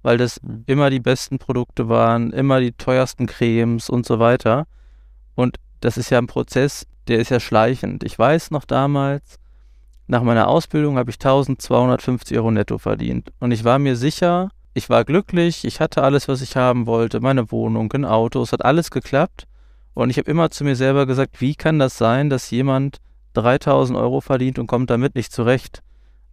Weil 0.02 0.18
das 0.18 0.42
mhm. 0.42 0.64
immer 0.66 0.90
die 0.90 1.00
besten 1.02 1.40
Produkte 1.40 1.90
waren, 1.90 2.32
immer 2.32 2.60
die 2.60 2.72
teuersten 2.72 3.26
Cremes 3.26 3.90
und 3.90 4.06
so 4.06 4.20
weiter. 4.20 4.66
Und 5.36 5.58
das 5.82 5.98
ist 5.98 6.10
ja 6.10 6.20
ein 6.20 6.28
Prozess, 6.28 6.86
der 7.08 7.20
ist 7.20 7.32
ja 7.32 7.40
schleichend. 7.40 8.04
Ich 8.04 8.18
weiß 8.18 8.52
noch 8.52 8.64
damals, 8.64 9.40
nach 10.14 10.22
meiner 10.22 10.48
Ausbildung 10.48 10.98
habe 11.00 11.10
ich 11.10 11.16
1250 11.16 12.38
Euro 12.38 12.52
netto 12.52 12.78
verdient. 12.78 13.34
Und 13.40 13.52
ich 13.52 13.64
war 13.64 13.80
mir 13.80 13.96
sicher, 13.96 14.52
ich 14.76 14.88
war 14.88 15.06
glücklich, 15.06 15.66
ich 15.66 15.82
hatte 15.82 16.04
alles, 16.04 16.28
was 16.28 16.42
ich 16.42 16.56
haben 16.56 16.86
wollte, 16.86 17.20
meine 17.20 17.52
Wohnung, 17.52 17.92
ein 17.94 18.06
Auto, 18.06 18.44
es 18.44 18.52
hat 18.52 18.64
alles 18.64 18.92
geklappt. 18.92 19.48
Und 19.96 20.12
ich 20.12 20.20
habe 20.20 20.30
immer 20.30 20.52
zu 20.52 20.66
mir 20.66 20.76
selber 20.76 21.08
gesagt, 21.08 21.42
wie 21.42 21.56
kann 21.56 21.80
das 21.80 21.98
sein, 21.98 22.30
dass 22.30 22.52
jemand 22.52 22.98
3000 23.34 23.98
Euro 23.98 24.22
verdient 24.22 24.60
und 24.60 24.68
kommt 24.68 24.92
damit 24.92 25.16
nicht 25.16 25.32
zurecht? 25.32 25.82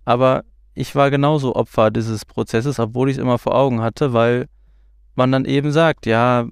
Aber 0.04 0.44
ich 0.74 0.94
war 0.94 1.10
genauso 1.10 1.56
Opfer 1.56 1.90
dieses 1.90 2.26
Prozesses, 2.26 2.78
obwohl 2.78 3.08
ich 3.08 3.16
es 3.16 3.22
immer 3.22 3.38
vor 3.38 3.54
Augen 3.54 3.80
hatte, 3.80 4.12
weil 4.12 4.46
man 5.14 5.32
dann 5.32 5.46
eben 5.46 5.72
sagt, 5.72 6.04
ja, 6.04 6.46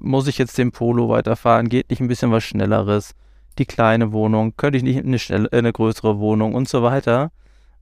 muss 0.00 0.26
ich 0.26 0.38
jetzt 0.38 0.58
den 0.58 0.72
Polo 0.72 1.08
weiterfahren, 1.08 1.68
geht 1.68 1.88
nicht 1.88 2.00
ein 2.00 2.08
bisschen 2.08 2.32
was 2.32 2.42
Schnelleres? 2.42 3.14
Die 3.58 3.66
kleine 3.66 4.12
Wohnung, 4.12 4.56
könnte 4.56 4.76
ich 4.76 4.82
nicht 4.82 4.98
eine, 4.98 5.18
schnelle, 5.18 5.50
eine 5.52 5.72
größere 5.72 6.18
Wohnung 6.18 6.54
und 6.54 6.68
so 6.68 6.82
weiter. 6.82 7.30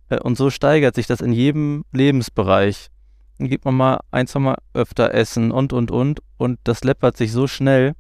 Äh, 0.09 0.21
und 0.21 0.37
so 0.37 0.51
steigert 0.51 0.95
sich 0.95 1.07
das 1.07 1.21
in 1.21 1.33
jedem 1.33 1.85
Lebensbereich. 1.93 2.91
Dann 3.39 3.49
gibt 3.49 3.65
man 3.65 3.75
mal 3.75 4.01
ein, 4.11 4.27
zwei 4.27 4.41
Mal 4.41 4.57
öfter 4.75 5.13
essen 5.13 5.51
und, 5.51 5.73
und, 5.73 5.91
und. 5.91 6.21
Und 6.37 6.59
das 6.65 6.85
läppert 6.85 7.17
sich 7.17 7.33
so 7.33 7.47
schnell, 7.47 7.95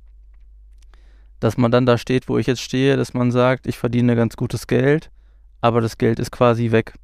dass 1.40 1.56
man 1.56 1.70
dann 1.70 1.86
da 1.86 1.98
steht, 1.98 2.28
wo 2.28 2.38
ich 2.38 2.46
jetzt 2.46 2.62
stehe, 2.62 2.96
dass 2.96 3.14
man 3.14 3.32
sagt, 3.32 3.66
ich 3.66 3.76
verdiene 3.76 4.16
ganz 4.16 4.36
gutes 4.36 4.66
Geld, 4.66 5.10
aber 5.60 5.80
das 5.80 5.98
Geld 5.98 6.18
ist 6.18 6.30
quasi 6.30 6.70
weg. 6.70 6.94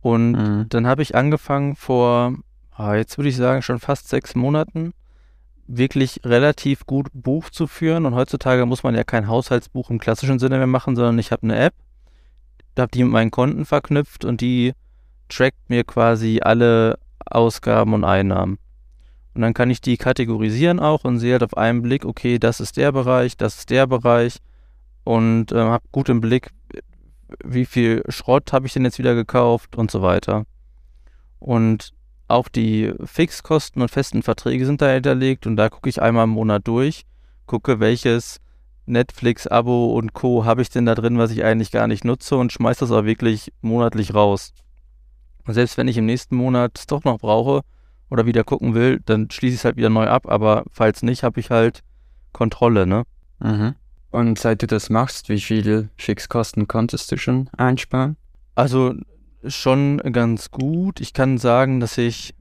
Und 0.00 0.32
mhm. 0.32 0.66
dann 0.68 0.86
habe 0.86 1.02
ich 1.02 1.14
angefangen 1.14 1.76
vor, 1.76 2.34
ah, 2.70 2.94
jetzt 2.94 3.18
würde 3.18 3.28
ich 3.28 3.36
sagen, 3.36 3.62
schon 3.62 3.80
fast 3.80 4.08
sechs 4.08 4.34
Monaten, 4.34 4.92
wirklich 5.70 6.20
relativ 6.24 6.84
gut 6.86 7.08
Buch 7.12 7.50
zu 7.50 7.66
führen. 7.66 8.06
Und 8.06 8.14
heutzutage 8.14 8.66
muss 8.66 8.82
man 8.82 8.94
ja 8.94 9.04
kein 9.04 9.28
Haushaltsbuch 9.28 9.90
im 9.90 9.98
klassischen 9.98 10.38
Sinne 10.38 10.58
mehr 10.58 10.66
machen, 10.66 10.96
sondern 10.96 11.18
ich 11.18 11.32
habe 11.32 11.44
eine 11.44 11.58
App, 11.58 11.74
da 12.74 12.82
habe 12.82 12.92
die 12.92 13.04
mit 13.04 13.12
meinen 13.12 13.30
Konten 13.30 13.64
verknüpft 13.64 14.24
und 14.24 14.40
die 14.40 14.72
trackt 15.28 15.68
mir 15.68 15.84
quasi 15.84 16.40
alle 16.42 16.98
Ausgaben 17.24 17.94
und 17.94 18.04
Einnahmen. 18.04 18.58
Und 19.34 19.42
dann 19.42 19.54
kann 19.54 19.70
ich 19.70 19.80
die 19.80 19.96
kategorisieren 19.96 20.80
auch 20.80 21.04
und 21.04 21.20
sehe 21.20 21.32
halt 21.32 21.44
auf 21.44 21.56
einen 21.56 21.82
Blick, 21.82 22.04
okay, 22.04 22.38
das 22.38 22.58
ist 22.58 22.76
der 22.76 22.90
Bereich, 22.90 23.36
das 23.36 23.58
ist 23.58 23.70
der 23.70 23.86
Bereich 23.86 24.38
und 25.04 25.52
äh, 25.52 25.56
habe 25.56 25.84
gut 25.92 26.08
im 26.08 26.20
Blick, 26.20 26.50
wie 27.44 27.64
viel 27.64 28.02
Schrott 28.08 28.52
habe 28.52 28.66
ich 28.66 28.72
denn 28.72 28.84
jetzt 28.84 28.98
wieder 28.98 29.14
gekauft 29.14 29.76
und 29.76 29.90
so 29.90 30.02
weiter. 30.02 30.46
Und 31.38 31.92
auch 32.30 32.48
die 32.48 32.92
Fixkosten 33.04 33.82
und 33.82 33.90
festen 33.90 34.22
Verträge 34.22 34.66
sind 34.66 34.80
da 34.82 34.90
hinterlegt 34.90 35.46
und 35.46 35.56
da 35.56 35.68
gucke 35.68 35.88
ich 35.88 36.00
einmal 36.00 36.24
im 36.24 36.30
Monat 36.30 36.66
durch, 36.66 37.04
gucke, 37.46 37.80
welches 37.80 38.40
Netflix-Abo 38.86 39.94
und 39.94 40.12
Co. 40.12 40.44
habe 40.44 40.62
ich 40.62 40.70
denn 40.70 40.86
da 40.86 40.94
drin, 40.94 41.18
was 41.18 41.30
ich 41.30 41.44
eigentlich 41.44 41.70
gar 41.70 41.86
nicht 41.86 42.04
nutze 42.04 42.36
und 42.36 42.52
schmeiße 42.52 42.80
das 42.80 42.90
auch 42.90 43.04
wirklich 43.04 43.52
monatlich 43.60 44.14
raus. 44.14 44.52
Und 45.46 45.54
selbst 45.54 45.76
wenn 45.78 45.88
ich 45.88 45.96
im 45.96 46.06
nächsten 46.06 46.36
Monat 46.36 46.78
es 46.78 46.86
doch 46.86 47.04
noch 47.04 47.18
brauche 47.18 47.62
oder 48.10 48.26
wieder 48.26 48.44
gucken 48.44 48.74
will, 48.74 49.00
dann 49.04 49.30
schließe 49.30 49.54
ich 49.54 49.60
es 49.60 49.64
halt 49.64 49.76
wieder 49.76 49.90
neu 49.90 50.06
ab, 50.06 50.28
aber 50.28 50.64
falls 50.70 51.02
nicht, 51.02 51.22
habe 51.22 51.40
ich 51.40 51.50
halt 51.50 51.82
Kontrolle, 52.32 52.86
ne? 52.86 53.04
Mhm. 53.40 53.74
Und 54.10 54.38
seit 54.38 54.62
du 54.62 54.66
das 54.66 54.90
machst, 54.90 55.28
wie 55.28 55.40
viele 55.40 55.88
Fixkosten 55.96 56.66
konntest 56.66 57.12
du 57.12 57.16
schon 57.16 57.48
einsparen? 57.56 58.16
Also 58.54 58.94
schon 59.46 59.98
ganz 59.98 60.50
gut. 60.50 61.00
Ich 61.00 61.12
kann 61.12 61.38
sagen, 61.38 61.80
dass 61.80 61.98
ich 61.98 62.34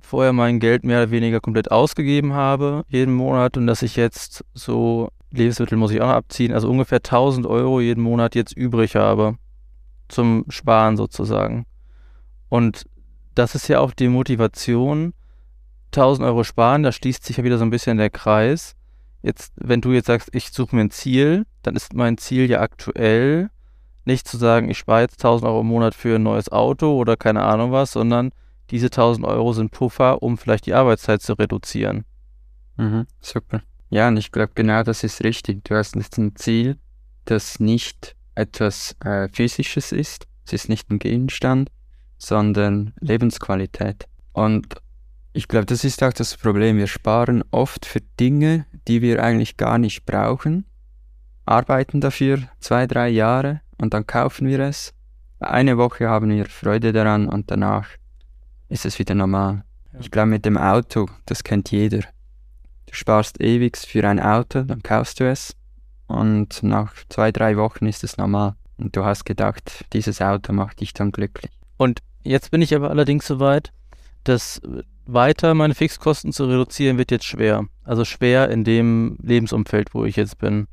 vorher 0.00 0.32
mein 0.32 0.58
Geld 0.58 0.84
mehr 0.84 1.02
oder 1.02 1.10
weniger 1.10 1.40
komplett 1.40 1.70
ausgegeben 1.70 2.32
habe, 2.32 2.84
jeden 2.88 3.14
Monat, 3.14 3.56
und 3.56 3.66
dass 3.66 3.82
ich 3.82 3.96
jetzt 3.96 4.44
so, 4.54 5.10
Lebensmittel 5.30 5.78
muss 5.78 5.92
ich 5.92 6.00
auch 6.00 6.08
noch 6.08 6.14
abziehen, 6.14 6.52
also 6.52 6.68
ungefähr 6.68 6.98
1000 6.98 7.46
Euro 7.46 7.80
jeden 7.80 8.02
Monat 8.02 8.34
jetzt 8.34 8.52
übrig 8.56 8.96
habe. 8.96 9.36
Zum 10.08 10.44
Sparen 10.48 10.96
sozusagen. 10.96 11.66
Und 12.48 12.86
das 13.36 13.54
ist 13.54 13.68
ja 13.68 13.78
auch 13.78 13.92
die 13.92 14.08
Motivation, 14.08 15.14
1000 15.92 16.26
Euro 16.26 16.42
sparen, 16.42 16.82
da 16.82 16.90
schließt 16.90 17.24
sich 17.24 17.36
ja 17.36 17.44
wieder 17.44 17.58
so 17.58 17.64
ein 17.64 17.70
bisschen 17.70 17.96
der 17.96 18.10
Kreis. 18.10 18.74
Jetzt, 19.22 19.52
wenn 19.56 19.80
du 19.80 19.92
jetzt 19.92 20.06
sagst, 20.06 20.30
ich 20.32 20.50
suche 20.50 20.74
mir 20.74 20.82
ein 20.82 20.90
Ziel, 20.90 21.46
dann 21.62 21.76
ist 21.76 21.94
mein 21.94 22.18
Ziel 22.18 22.50
ja 22.50 22.60
aktuell 22.60 23.50
nicht 24.10 24.28
zu 24.28 24.36
sagen, 24.36 24.70
ich 24.70 24.78
spare 24.78 25.02
jetzt 25.02 25.24
1000 25.24 25.48
Euro 25.48 25.60
im 25.60 25.68
Monat 25.68 25.94
für 25.94 26.16
ein 26.16 26.22
neues 26.22 26.50
Auto 26.50 26.94
oder 26.96 27.16
keine 27.16 27.42
Ahnung 27.42 27.72
was, 27.72 27.92
sondern 27.92 28.32
diese 28.70 28.86
1000 28.86 29.26
Euro 29.26 29.52
sind 29.52 29.70
Puffer, 29.70 30.22
um 30.22 30.38
vielleicht 30.38 30.66
die 30.66 30.74
Arbeitszeit 30.74 31.22
zu 31.22 31.34
reduzieren. 31.34 32.04
Mhm, 32.76 33.06
super. 33.20 33.62
Ja, 33.88 34.08
und 34.08 34.16
ich 34.16 34.30
glaube, 34.30 34.52
genau 34.54 34.82
das 34.82 35.02
ist 35.02 35.24
richtig. 35.24 35.64
Du 35.64 35.74
hast 35.74 35.96
jetzt 35.96 36.18
ein 36.18 36.36
Ziel, 36.36 36.78
das 37.24 37.58
nicht 37.58 38.14
etwas 38.34 38.96
äh, 39.04 39.28
Physisches 39.28 39.92
ist. 39.92 40.26
Es 40.46 40.52
ist 40.52 40.68
nicht 40.68 40.90
ein 40.90 40.98
Gegenstand, 40.98 41.70
sondern 42.16 42.92
Lebensqualität. 43.00 44.06
Und 44.32 44.76
ich 45.32 45.48
glaube, 45.48 45.66
das 45.66 45.84
ist 45.84 46.02
auch 46.02 46.12
das 46.12 46.36
Problem. 46.36 46.76
Wir 46.76 46.86
sparen 46.86 47.42
oft 47.50 47.86
für 47.86 48.00
Dinge, 48.18 48.66
die 48.88 49.02
wir 49.02 49.22
eigentlich 49.22 49.56
gar 49.56 49.78
nicht 49.78 50.06
brauchen, 50.06 50.64
arbeiten 51.44 52.00
dafür 52.00 52.38
zwei, 52.60 52.86
drei 52.86 53.08
Jahre 53.08 53.60
und 53.80 53.94
dann 53.94 54.06
kaufen 54.06 54.46
wir 54.46 54.60
es. 54.60 54.92
Eine 55.40 55.78
Woche 55.78 56.08
haben 56.08 56.30
wir 56.30 56.46
Freude 56.46 56.92
daran 56.92 57.28
und 57.28 57.50
danach 57.50 57.88
ist 58.68 58.84
es 58.84 58.98
wieder 58.98 59.14
normal. 59.14 59.64
Ich 59.98 60.10
glaube, 60.10 60.28
mit 60.28 60.44
dem 60.44 60.56
Auto, 60.56 61.08
das 61.26 61.42
kennt 61.42 61.70
jeder. 61.70 62.00
Du 62.86 62.94
sparst 62.94 63.40
ewig 63.40 63.76
für 63.76 64.06
ein 64.06 64.20
Auto, 64.20 64.62
dann 64.62 64.82
kaufst 64.82 65.20
du 65.20 65.28
es 65.28 65.56
und 66.06 66.62
nach 66.62 66.92
zwei, 67.08 67.32
drei 67.32 67.56
Wochen 67.56 67.86
ist 67.86 68.04
es 68.04 68.16
normal. 68.16 68.54
Und 68.76 68.96
du 68.96 69.04
hast 69.04 69.24
gedacht, 69.24 69.84
dieses 69.92 70.20
Auto 70.20 70.52
macht 70.52 70.80
dich 70.80 70.92
dann 70.92 71.12
glücklich. 71.12 71.52
Und 71.76 72.00
jetzt 72.22 72.50
bin 72.50 72.62
ich 72.62 72.74
aber 72.74 72.90
allerdings 72.90 73.26
so 73.26 73.40
weit, 73.40 73.72
dass 74.24 74.60
weiter 75.06 75.54
meine 75.54 75.74
Fixkosten 75.74 76.32
zu 76.32 76.46
reduzieren 76.46 76.98
wird 76.98 77.10
jetzt 77.10 77.26
schwer. 77.26 77.66
Also 77.84 78.04
schwer 78.04 78.50
in 78.50 78.64
dem 78.64 79.18
Lebensumfeld, 79.22 79.94
wo 79.94 80.04
ich 80.04 80.16
jetzt 80.16 80.38
bin. 80.38 80.66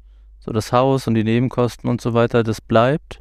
So 0.48 0.54
das 0.54 0.72
Haus 0.72 1.08
und 1.08 1.16
die 1.16 1.26
Nebenkosten 1.26 1.90
und 1.90 2.00
so 2.00 2.14
weiter, 2.14 2.42
das 2.42 2.62
bleibt. 2.62 3.20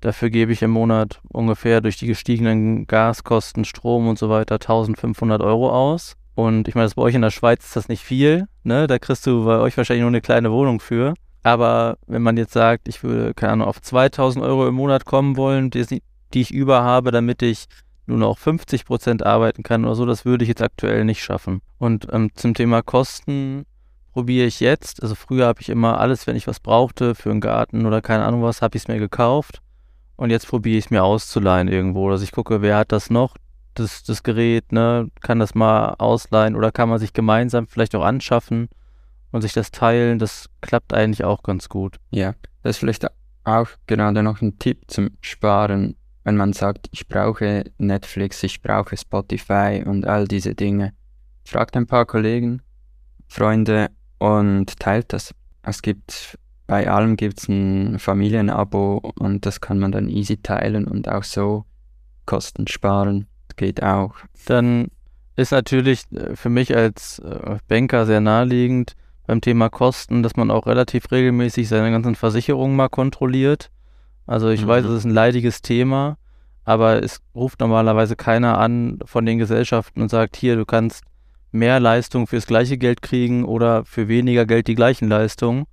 Dafür 0.00 0.30
gebe 0.30 0.52
ich 0.52 0.62
im 0.62 0.70
Monat 0.70 1.20
ungefähr 1.32 1.80
durch 1.80 1.96
die 1.96 2.06
gestiegenen 2.06 2.86
Gaskosten, 2.86 3.64
Strom 3.64 4.06
und 4.06 4.20
so 4.20 4.30
weiter 4.30 4.54
1500 4.54 5.42
Euro 5.42 5.68
aus. 5.70 6.14
Und 6.36 6.68
ich 6.68 6.76
meine, 6.76 6.84
das 6.84 6.94
bei 6.94 7.02
euch 7.02 7.16
in 7.16 7.22
der 7.22 7.32
Schweiz 7.32 7.64
ist 7.64 7.74
das 7.74 7.88
nicht 7.88 8.04
viel. 8.04 8.46
Ne? 8.62 8.86
Da 8.86 9.00
kriegst 9.00 9.26
du 9.26 9.44
bei 9.44 9.58
euch 9.58 9.76
wahrscheinlich 9.76 10.02
nur 10.02 10.10
eine 10.10 10.20
kleine 10.20 10.52
Wohnung 10.52 10.78
für. 10.78 11.14
Aber 11.42 11.98
wenn 12.06 12.22
man 12.22 12.36
jetzt 12.36 12.52
sagt, 12.52 12.86
ich 12.86 13.02
würde, 13.02 13.34
keine 13.34 13.54
Ahnung, 13.54 13.66
auf 13.66 13.82
2000 13.82 14.44
Euro 14.44 14.68
im 14.68 14.76
Monat 14.76 15.06
kommen 15.06 15.36
wollen, 15.36 15.70
die, 15.70 16.02
die 16.34 16.40
ich 16.40 16.52
über 16.52 16.84
habe, 16.84 17.10
damit 17.10 17.42
ich 17.42 17.66
nur 18.06 18.18
noch 18.18 18.38
50 18.38 18.84
Prozent 18.84 19.26
arbeiten 19.26 19.64
kann 19.64 19.84
oder 19.84 19.96
so, 19.96 20.06
das 20.06 20.24
würde 20.24 20.44
ich 20.44 20.50
jetzt 20.50 20.62
aktuell 20.62 21.04
nicht 21.04 21.24
schaffen. 21.24 21.62
Und 21.78 22.06
ähm, 22.12 22.30
zum 22.36 22.54
Thema 22.54 22.80
Kosten 22.82 23.64
probiere 24.14 24.46
ich 24.46 24.60
jetzt, 24.60 25.02
also 25.02 25.14
früher 25.14 25.46
habe 25.46 25.60
ich 25.60 25.68
immer 25.68 26.00
alles, 26.00 26.26
wenn 26.26 26.36
ich 26.36 26.46
was 26.46 26.60
brauchte 26.60 27.14
für 27.14 27.30
einen 27.30 27.40
Garten 27.40 27.84
oder 27.84 28.00
keine 28.00 28.24
Ahnung 28.24 28.42
was, 28.42 28.62
habe 28.62 28.76
ich 28.76 28.84
es 28.84 28.88
mir 28.88 28.98
gekauft. 28.98 29.60
Und 30.16 30.30
jetzt 30.30 30.46
probiere 30.46 30.78
ich 30.78 30.86
es 30.86 30.90
mir 30.90 31.02
auszuleihen 31.02 31.68
irgendwo. 31.68 32.08
Also 32.08 32.22
ich 32.24 32.32
gucke, 32.32 32.62
wer 32.62 32.78
hat 32.78 32.92
das 32.92 33.10
noch, 33.10 33.36
das, 33.74 34.04
das 34.04 34.22
Gerät, 34.22 34.70
ne, 34.72 35.10
kann 35.20 35.40
das 35.40 35.54
mal 35.54 35.96
ausleihen 35.98 36.54
oder 36.54 36.70
kann 36.70 36.88
man 36.88 37.00
sich 37.00 37.12
gemeinsam 37.12 37.66
vielleicht 37.66 37.94
auch 37.96 38.04
anschaffen 38.04 38.68
und 39.32 39.42
sich 39.42 39.52
das 39.52 39.72
teilen. 39.72 40.20
Das 40.20 40.48
klappt 40.60 40.94
eigentlich 40.94 41.24
auch 41.24 41.42
ganz 41.42 41.68
gut. 41.68 41.96
Ja, 42.10 42.34
das 42.62 42.76
ist 42.76 42.78
vielleicht 42.78 43.06
auch 43.42 43.68
gerade 43.88 44.22
noch 44.22 44.40
ein 44.40 44.58
Tipp 44.58 44.82
zum 44.86 45.10
Sparen 45.20 45.96
wenn 46.24 46.36
man 46.36 46.54
sagt, 46.54 46.88
ich 46.90 47.06
brauche 47.06 47.64
Netflix, 47.76 48.42
ich 48.42 48.62
brauche 48.62 48.96
Spotify 48.96 49.84
und 49.86 50.06
all 50.06 50.26
diese 50.26 50.54
Dinge. 50.54 50.94
Fragt 51.44 51.76
ein 51.76 51.86
paar 51.86 52.06
Kollegen, 52.06 52.62
Freunde 53.28 53.90
und 54.18 54.78
teilt 54.78 55.12
das. 55.12 55.34
Es 55.62 55.82
gibt 55.82 56.38
bei 56.66 56.90
allem 56.90 57.16
gibt 57.16 57.40
es 57.40 57.48
ein 57.48 57.98
Familienabo 57.98 59.12
und 59.18 59.44
das 59.44 59.60
kann 59.60 59.78
man 59.78 59.92
dann 59.92 60.08
easy 60.08 60.38
teilen 60.38 60.86
und 60.86 61.08
auch 61.08 61.24
so 61.24 61.64
Kosten 62.26 62.66
sparen. 62.66 63.26
Geht 63.56 63.82
auch. 63.82 64.14
Dann 64.46 64.88
ist 65.36 65.52
natürlich 65.52 66.04
äh, 66.12 66.34
für 66.34 66.48
mich 66.48 66.74
als 66.74 67.18
äh, 67.18 67.58
Banker 67.68 68.06
sehr 68.06 68.20
naheliegend 68.20 68.94
beim 69.26 69.40
Thema 69.40 69.68
Kosten, 69.68 70.22
dass 70.22 70.36
man 70.36 70.50
auch 70.50 70.66
relativ 70.66 71.10
regelmäßig 71.10 71.68
seine 71.68 71.90
ganzen 71.90 72.14
Versicherungen 72.14 72.76
mal 72.76 72.88
kontrolliert. 72.88 73.70
Also 74.26 74.48
ich 74.48 74.62
mhm. 74.62 74.68
weiß, 74.68 74.84
es 74.86 74.98
ist 74.98 75.04
ein 75.04 75.10
leidiges 75.10 75.62
Thema, 75.62 76.16
aber 76.64 77.02
es 77.02 77.20
ruft 77.34 77.60
normalerweise 77.60 78.16
keiner 78.16 78.58
an 78.58 78.98
von 79.04 79.26
den 79.26 79.38
Gesellschaften 79.38 80.02
und 80.02 80.08
sagt, 80.08 80.36
hier, 80.36 80.56
du 80.56 80.64
kannst 80.64 81.04
mehr 81.54 81.80
Leistung 81.80 82.26
fürs 82.26 82.46
gleiche 82.46 82.76
Geld 82.76 83.00
kriegen 83.00 83.44
oder 83.44 83.84
für 83.84 84.08
weniger 84.08 84.44
Geld 84.44 84.66
die 84.66 84.74
gleichen 84.74 85.08
Leistungen. 85.08 85.64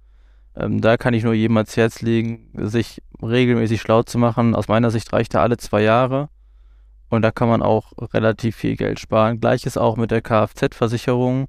Ähm, 0.56 0.80
da 0.80 0.96
kann 0.98 1.13
ich 1.13 1.24
nur 1.24 1.34
jedem 1.34 1.58
ans 1.58 1.76
Herz 1.76 2.02
legen, 2.02 2.50
sich 2.54 3.02
regelmäßig 3.22 3.82
schlau 3.82 4.04
zu 4.04 4.17
machen. 4.17 4.56
Aus 4.56 4.67
meiner 4.67 4.91
Sicht 4.91 5.12
reicht 5.12 5.34
er 5.34 5.41
alle 5.41 5.58
zwei 5.58 5.82
Jahre 5.82 6.30
und 7.10 7.24
da 7.24 7.32
kann 7.32 7.50
man 7.50 7.62
auch 7.62 7.91
relativ 8.13 8.56
viel 8.56 8.76
Geld 8.76 9.00
sparen. 9.00 9.39
Gleiches 9.39 9.76
auch 9.76 9.98
mit 9.98 10.12
der 10.12 10.22
Kfz-Versicherung, 10.22 11.48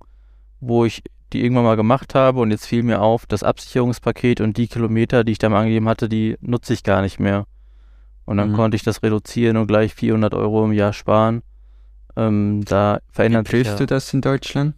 wo 0.60 0.84
ich 0.84 1.02
die 1.32 1.42
irgendwann 1.42 1.64
mal 1.64 1.76
gemacht 1.76 2.14
habe 2.14 2.40
und 2.40 2.50
jetzt 2.50 2.66
fiel 2.66 2.82
mir 2.82 3.00
auf, 3.00 3.26
das 3.26 3.42
Absicherungspaket 3.42 4.40
und 4.40 4.56
die 4.56 4.68
Kilometer, 4.68 5.24
die 5.24 5.32
ich 5.32 5.38
da 5.38 5.48
mal 5.48 5.60
angegeben 5.60 5.88
hatte, 5.88 6.08
die 6.08 6.36
nutze 6.40 6.72
ich 6.72 6.82
gar 6.82 7.02
nicht 7.02 7.20
mehr. 7.20 7.46
Und 8.24 8.36
dann 8.38 8.50
mhm. 8.52 8.56
konnte 8.56 8.76
ich 8.76 8.82
das 8.82 9.02
reduzieren 9.02 9.56
und 9.56 9.66
gleich 9.66 9.94
400 9.94 10.34
Euro 10.34 10.64
im 10.64 10.72
Jahr 10.72 10.92
sparen. 10.92 11.42
Ähm, 12.16 12.64
da 12.64 13.00
verändert 13.10 13.48
Wie 13.48 13.56
prüfst 13.56 13.72
ja. 13.72 13.78
du 13.78 13.86
das 13.86 14.12
in 14.12 14.20
Deutschland? 14.20 14.74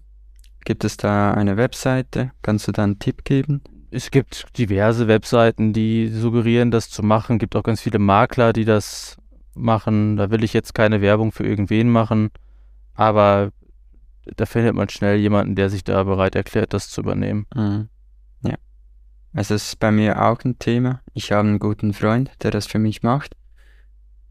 Gibt 0.65 0.85
es 0.85 0.97
da 0.97 1.33
eine 1.35 1.57
Webseite? 1.57 2.33
Kannst 2.43 2.69
du 2.69 2.73
da 2.73 2.85
einen 2.85 2.99
Tipp 2.99 3.25
geben? 3.25 3.63
Es 3.91 4.11
gibt 4.11 4.47
diverse 4.59 5.07
Webseiten, 5.09 5.73
die 5.73 6.09
suggerieren, 6.09 6.71
das 6.71 6.91
zu 6.91 7.03
machen. 7.03 7.37
Es 7.37 7.41
gibt 7.41 7.55
auch 7.55 7.63
ganz 7.63 7.81
viele 7.81 7.99
Makler, 7.99 8.53
die 8.53 8.65
das 8.65 9.19
machen. 9.55 10.17
Da 10.17 10.31
will 10.31 10.43
ich 10.43 10.53
jetzt 10.53 10.75
keine 10.75 11.01
Werbung 11.01 11.33
für 11.33 11.45
irgendwen 11.45 11.91
machen. 11.91 12.31
Aber 12.95 13.53
da 14.37 14.47
findet 14.47 14.75
man 14.75 14.89
schnell 14.89 15.19
jemanden, 15.19 15.55
der 15.55 15.71
sich 15.71 15.85
da 15.85 16.03
bereit 16.03 16.35
erklärt, 16.35 16.73
das 16.73 16.89
zu 16.89 17.03
übernehmen. 17.03 17.47
Mhm. 17.55 17.89
Ja. 18.43 18.55
Es 19.33 19.51
ist 19.51 19.79
bei 19.79 19.91
mir 19.91 20.23
auch 20.23 20.43
ein 20.45 20.59
Thema. 20.59 21.01
Ich 21.13 21.31
habe 21.31 21.47
einen 21.47 21.59
guten 21.59 21.93
Freund, 21.93 22.31
der 22.43 22.51
das 22.51 22.67
für 22.67 22.79
mich 22.79 23.03
macht. 23.03 23.37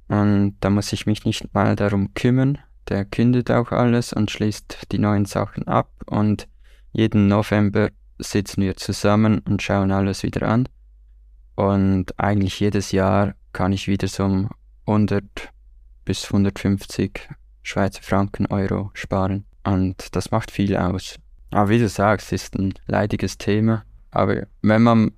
Und 0.08 0.58
da 0.60 0.70
muss 0.70 0.92
ich 0.94 1.06
mich 1.06 1.26
nicht 1.26 1.54
mal 1.54 1.76
darum 1.76 2.14
kümmern. 2.14 2.58
Der 2.90 3.06
kündet 3.06 3.50
auch 3.52 3.72
alles 3.72 4.14
und 4.14 4.32
schließt 4.32 4.92
die 4.92 5.00
neuen 5.00 5.26
Sachen 5.26 5.68
ab. 5.68 5.90
Und 6.06 6.48
jeden 6.92 7.28
November 7.28 7.90
sitzen 8.20 8.62
wir 8.62 8.76
zusammen 8.76 9.40
und 9.40 9.62
schauen 9.62 9.92
alles 9.92 10.24
wieder 10.24 10.48
an. 10.48 10.68
Und 11.56 12.20
eigentlich 12.20 12.60
jedes 12.60 12.92
Jahr 12.92 13.36
kann 13.52 13.72
ich 13.72 13.88
wieder 13.88 14.08
so 14.08 14.26
um 14.26 14.50
100 14.86 15.24
bis 16.06 16.26
150 16.26 17.30
Schweizer 17.62 18.02
Franken, 18.02 18.48
Euro 18.48 18.92
sparen. 18.94 19.46
Und 19.64 20.16
das 20.16 20.32
macht 20.32 20.52
viel 20.52 20.76
aus. 20.76 21.18
Aber 21.52 21.70
wie 21.70 21.80
du 21.80 21.88
sagst, 21.88 22.34
ist 22.34 22.56
ein 22.58 22.74
leidiges 22.88 23.38
Thema. 23.38 23.84
Aber 24.12 24.48
wenn 24.62 24.84
man 24.84 25.12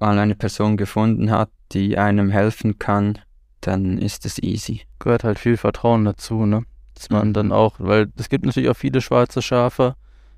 mal 0.00 0.18
eine 0.18 0.34
Person 0.34 0.76
gefunden 0.76 1.30
hat, 1.30 1.50
die 1.72 1.96
einem 1.96 2.30
helfen 2.30 2.78
kann, 2.78 3.18
dann 3.60 3.98
ist 3.98 4.26
es 4.26 4.42
easy. 4.42 4.82
Gehört 4.98 5.22
halt 5.22 5.38
viel 5.38 5.56
Vertrauen 5.56 6.04
dazu, 6.04 6.44
ne? 6.44 6.64
Dass 7.02 7.10
man 7.10 7.32
dann 7.32 7.50
auch, 7.50 7.74
weil 7.78 8.12
es 8.16 8.28
gibt 8.28 8.46
natürlich 8.46 8.68
auch 8.68 8.76
viele 8.76 9.00
schwarze 9.00 9.42
Schafe. 9.42 9.96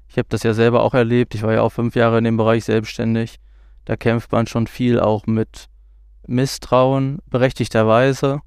Ich 0.08 0.16
habe 0.16 0.28
das 0.30 0.44
ja 0.44 0.54
selber 0.54 0.82
auch 0.82 0.94
erlebt. 0.94 1.34
Ich 1.34 1.42
war 1.42 1.52
ja 1.52 1.60
auch 1.60 1.72
fünf 1.72 1.94
Jahre 1.94 2.16
in 2.16 2.24
dem 2.24 2.38
Bereich 2.38 2.64
selbstständig. 2.64 3.38
Da 3.84 3.96
kämpft 3.96 4.32
man 4.32 4.46
schon 4.46 4.66
viel 4.66 4.98
auch 4.98 5.26
mit 5.26 5.68
Misstrauen, 6.26 7.18
berechtigterweise. 7.28 8.40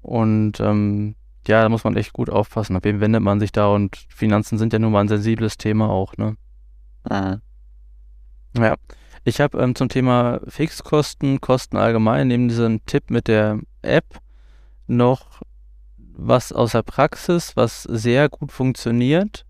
Und 0.00 0.58
ähm, 0.60 1.16
ja, 1.46 1.62
da 1.62 1.68
muss 1.68 1.84
man 1.84 1.96
echt 1.96 2.14
gut 2.14 2.30
aufpassen. 2.30 2.76
Ab 2.76 2.84
wem 2.84 3.00
wendet 3.00 3.22
man 3.22 3.40
sich 3.40 3.52
da? 3.52 3.66
Und 3.66 4.06
Finanzen 4.08 4.56
sind 4.56 4.72
ja 4.72 4.78
nun 4.78 4.92
mal 4.92 5.00
ein 5.00 5.08
sensibles 5.08 5.58
Thema 5.58 5.90
auch, 5.90 6.16
ne? 6.16 6.36
Mhm. 7.10 7.42
Ja. 8.56 8.76
Ich 9.24 9.40
habe 9.40 9.58
ähm, 9.58 9.74
zum 9.74 9.90
Thema 9.90 10.40
Fixkosten, 10.48 11.42
Kosten 11.42 11.76
allgemein, 11.76 12.28
neben 12.28 12.48
diesem 12.48 12.86
Tipp 12.86 13.10
mit 13.10 13.28
der 13.28 13.58
App 13.82 14.18
noch 14.86 15.42
was 16.16 16.52
aus 16.52 16.72
der 16.72 16.82
Praxis, 16.82 17.56
was 17.56 17.82
sehr 17.82 18.28
gut 18.28 18.52
funktioniert. 18.52 19.44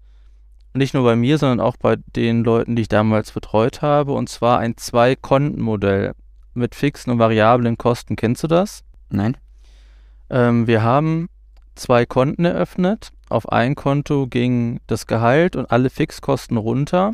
Nicht 0.72 0.94
nur 0.94 1.04
bei 1.04 1.14
mir, 1.14 1.38
sondern 1.38 1.60
auch 1.60 1.76
bei 1.76 1.96
den 2.16 2.42
Leuten, 2.42 2.74
die 2.74 2.82
ich 2.82 2.88
damals 2.88 3.32
betreut 3.32 3.82
habe. 3.82 4.12
Und 4.12 4.28
zwar 4.28 4.58
ein 4.58 4.76
Zwei-Konten-Modell 4.76 6.14
mit 6.54 6.74
fixen 6.74 7.10
und 7.12 7.18
variablen 7.18 7.78
Kosten. 7.78 8.16
Kennst 8.16 8.42
du 8.42 8.48
das? 8.48 8.82
Nein. 9.08 9.36
Ähm, 10.30 10.66
wir 10.66 10.82
haben 10.82 11.28
zwei 11.74 12.06
Konten 12.06 12.44
eröffnet. 12.44 13.10
Auf 13.28 13.50
ein 13.50 13.74
Konto 13.74 14.26
ging 14.26 14.80
das 14.86 15.06
Gehalt 15.06 15.56
und 15.56 15.70
alle 15.70 15.90
Fixkosten 15.90 16.56
runter. 16.56 17.12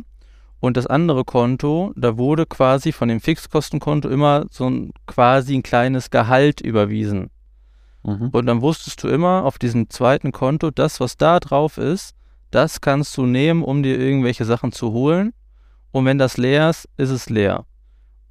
Und 0.59 0.77
das 0.77 0.85
andere 0.85 1.23
Konto, 1.23 1.91
da 1.95 2.17
wurde 2.17 2.45
quasi 2.45 2.91
von 2.91 3.09
dem 3.09 3.19
Fixkostenkonto 3.19 4.07
immer 4.09 4.45
so 4.51 4.69
ein 4.69 4.91
quasi 5.07 5.55
ein 5.55 5.63
kleines 5.63 6.11
Gehalt 6.11 6.61
überwiesen. 6.61 7.31
Mhm. 8.03 8.29
Und 8.29 8.45
dann 8.45 8.61
wusstest 8.61 9.03
du 9.03 9.07
immer 9.07 9.45
auf 9.45 9.59
diesem 9.59 9.89
zweiten 9.89 10.31
Konto, 10.31 10.71
das, 10.71 10.99
was 10.99 11.17
da 11.17 11.39
drauf 11.39 11.77
ist, 11.77 12.15
das 12.49 12.81
kannst 12.81 13.15
du 13.17 13.25
nehmen, 13.25 13.63
um 13.63 13.83
dir 13.83 13.97
irgendwelche 13.97 14.45
Sachen 14.45 14.71
zu 14.71 14.91
holen. 14.91 15.33
Und 15.91 16.05
wenn 16.05 16.17
das 16.17 16.37
leer 16.37 16.69
ist, 16.69 16.89
ist 16.97 17.09
es 17.09 17.29
leer. 17.29 17.65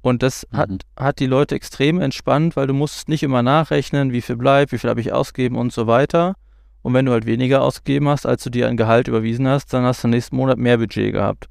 Und 0.01 0.23
das 0.23 0.47
mhm. 0.51 0.57
hat, 0.57 0.69
hat 0.97 1.19
die 1.19 1.27
Leute 1.27 1.55
extrem 1.55 1.99
entspannt, 2.01 2.55
weil 2.55 2.67
du 2.67 2.73
musst 2.73 3.09
nicht 3.09 3.23
immer 3.23 3.43
nachrechnen, 3.43 4.11
wie 4.11 4.21
viel 4.21 4.35
bleibt, 4.37 4.71
wie 4.71 4.77
viel 4.77 4.89
habe 4.89 5.01
ich 5.01 5.13
ausgegeben 5.13 5.55
und 5.55 5.71
so 5.71 5.87
weiter. 5.87 6.35
Und 6.81 6.93
wenn 6.93 7.05
du 7.05 7.11
halt 7.11 7.25
weniger 7.25 7.61
ausgegeben 7.61 8.09
hast, 8.09 8.25
als 8.25 8.43
du 8.43 8.49
dir 8.49 8.67
ein 8.67 8.77
Gehalt 8.77 9.07
überwiesen 9.07 9.47
hast, 9.47 9.71
dann 9.73 9.83
hast 9.83 10.03
du 10.03 10.07
nächsten 10.07 10.35
Monat 10.35 10.57
mehr 10.57 10.77
Budget 10.77 11.13
gehabt. 11.13 11.47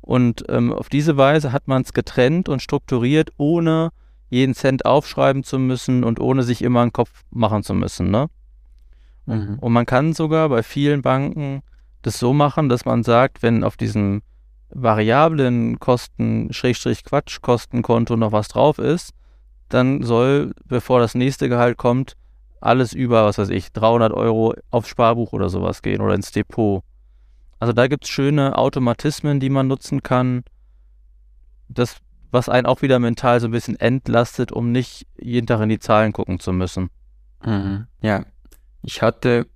Und 0.00 0.44
ähm, 0.48 0.72
auf 0.72 0.88
diese 0.88 1.18
Weise 1.18 1.52
hat 1.52 1.68
man 1.68 1.82
es 1.82 1.92
getrennt 1.92 2.48
und 2.48 2.62
strukturiert, 2.62 3.30
ohne 3.36 3.90
jeden 4.30 4.54
Cent 4.54 4.86
aufschreiben 4.86 5.44
zu 5.44 5.58
müssen 5.58 6.04
und 6.04 6.20
ohne 6.20 6.42
sich 6.42 6.62
immer 6.62 6.80
einen 6.82 6.92
Kopf 6.92 7.24
machen 7.30 7.62
zu 7.62 7.74
müssen. 7.74 8.10
Ne? 8.10 8.28
Mhm. 9.26 9.58
Und 9.60 9.72
man 9.72 9.86
kann 9.86 10.12
sogar 10.12 10.48
bei 10.48 10.62
vielen 10.62 11.02
Banken 11.02 11.62
das 12.02 12.18
so 12.18 12.32
machen, 12.32 12.68
dass 12.68 12.84
man 12.84 13.02
sagt, 13.02 13.42
wenn 13.42 13.62
auf 13.62 13.76
diesem 13.76 14.22
variablen 14.70 15.78
Kosten, 15.80 16.52
Schrägstrich 16.52 17.04
Quatschkostenkonto 17.04 18.16
noch 18.16 18.32
was 18.32 18.48
drauf 18.48 18.78
ist, 18.78 19.12
dann 19.68 20.02
soll, 20.02 20.52
bevor 20.64 21.00
das 21.00 21.14
nächste 21.14 21.48
Gehalt 21.48 21.76
kommt, 21.76 22.16
alles 22.60 22.92
über, 22.92 23.24
was 23.24 23.38
weiß 23.38 23.48
ich, 23.50 23.72
300 23.72 24.12
Euro 24.12 24.54
aufs 24.70 24.88
Sparbuch 24.88 25.32
oder 25.32 25.48
sowas 25.48 25.82
gehen 25.82 26.00
oder 26.00 26.14
ins 26.14 26.30
Depot. 26.30 26.82
Also 27.58 27.72
da 27.72 27.88
gibt 27.88 28.04
es 28.04 28.10
schöne 28.10 28.56
Automatismen, 28.56 29.40
die 29.40 29.50
man 29.50 29.66
nutzen 29.66 30.02
kann. 30.02 30.44
Das, 31.68 31.98
was 32.30 32.48
einen 32.48 32.66
auch 32.66 32.82
wieder 32.82 32.98
mental 32.98 33.40
so 33.40 33.48
ein 33.48 33.52
bisschen 33.52 33.78
entlastet, 33.78 34.52
um 34.52 34.72
nicht 34.72 35.06
jeden 35.18 35.46
Tag 35.46 35.60
in 35.60 35.68
die 35.68 35.78
Zahlen 35.78 36.12
gucken 36.12 36.40
zu 36.40 36.52
müssen. 36.52 36.90
Mhm. 37.44 37.86
Ja, 38.02 38.24
ich 38.82 39.02
hatte, 39.02 39.46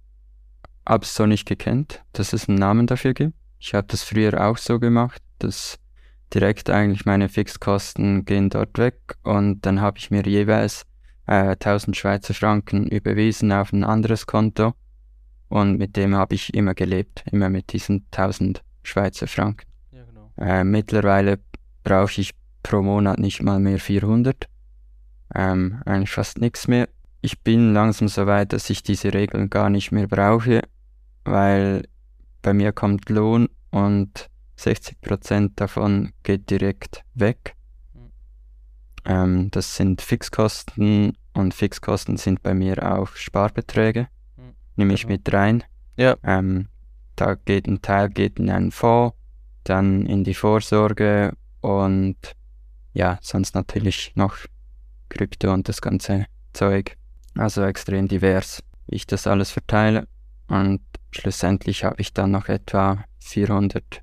hab's 0.87 1.14
so 1.14 1.26
nicht 1.26 1.46
gekannt, 1.46 2.02
dass 2.12 2.32
es 2.32 2.48
einen 2.48 2.58
Namen 2.58 2.87
dafür 2.87 3.14
gibt. 3.14 3.34
Ich 3.58 3.74
habe 3.74 3.87
das 3.87 4.02
früher 4.02 4.46
auch 4.46 4.58
so 4.58 4.78
gemacht, 4.78 5.22
dass 5.38 5.78
direkt 6.32 6.68
eigentlich 6.68 7.06
meine 7.06 7.28
Fixkosten 7.28 8.24
gehen 8.24 8.50
dort 8.50 8.76
weg 8.78 9.16
und 9.22 9.64
dann 9.64 9.80
habe 9.80 9.98
ich 9.98 10.10
mir 10.10 10.22
jeweils 10.24 10.84
äh, 11.26 11.52
1000 11.52 11.96
Schweizer 11.96 12.34
Franken 12.34 12.87
überwiesen 12.88 13.52
auf 13.52 13.72
ein 13.72 13.84
anderes 13.84 14.26
Konto 14.26 14.74
und 15.48 15.78
mit 15.78 15.96
dem 15.96 16.14
habe 16.14 16.34
ich 16.34 16.52
immer 16.52 16.74
gelebt, 16.74 17.24
immer 17.30 17.48
mit 17.48 17.72
diesen 17.72 18.06
1000 18.10 18.62
Schweizer 18.82 19.26
Franken. 19.26 19.66
Ja, 19.92 20.04
genau. 20.04 20.30
äh, 20.37 20.64
mittlerweile 20.64 21.38
brauche 21.84 22.20
ich 22.20 22.32
pro 22.64 22.83
Monat 22.83 23.20
nicht 23.20 23.40
mal 23.42 23.61
mehr 23.61 23.79
400. 23.79 24.48
Ähm, 25.33 25.81
eigentlich 25.87 26.11
fast 26.11 26.40
nichts 26.40 26.66
mehr. 26.66 26.88
Ich 27.20 27.40
bin 27.42 27.72
langsam 27.72 28.09
so 28.09 28.27
weit, 28.27 28.53
dass 28.53 28.68
ich 28.68 28.83
diese 28.83 29.14
Regeln 29.14 29.48
gar 29.48 29.70
nicht 29.70 29.92
mehr 29.92 30.09
brauche, 30.09 30.62
weil 31.24 31.87
bei 32.42 32.53
mir 32.53 32.72
kommt 32.72 33.09
Lohn 33.09 33.48
und 33.70 34.29
60% 34.59 35.53
davon 35.55 36.12
geht 36.24 36.50
direkt 36.50 37.05
weg. 37.14 37.55
Ähm, 39.05 39.53
das 39.53 39.77
sind 39.77 40.03
Fixkosten 40.03 41.16
und 41.35 41.55
Fixkosten 41.55 42.16
sind 42.16 42.42
bei 42.42 42.55
mir 42.55 42.83
auch 42.92 43.14
Sparbeträge 43.14 44.09
nehme 44.77 44.94
ich 44.94 45.07
mit 45.07 45.33
rein. 45.33 45.62
Ja. 45.96 46.16
Ähm, 46.22 46.68
da 47.16 47.35
geht 47.35 47.66
ein 47.66 47.81
Teil 47.81 48.09
geht 48.11 48.38
in 48.38 48.50
einen 48.50 48.72
Fonds, 48.72 49.16
dann 49.62 50.07
in 50.07 50.24
die 50.24 50.35
Vorsorge 50.35 51.33
und 51.61 52.16
ja, 52.94 53.18
sonst 53.20 53.54
natürlich 53.54 54.12
noch 54.14 54.37
Krypto 55.09 55.52
und 55.52 55.68
das 55.68 55.83
ganze 55.83 56.26
Zeug. 56.52 56.96
Also 57.37 57.62
extrem 57.62 58.09
divers, 58.09 58.62
wie 58.87 58.96
ich 58.96 59.07
das 59.07 59.26
alles 59.26 59.50
verteile. 59.50 60.07
Und 60.48 60.80
schlussendlich 61.11 61.85
habe 61.85 62.00
ich 62.00 62.12
dann 62.12 62.30
noch 62.30 62.48
etwa 62.48 63.04
400 63.18 64.02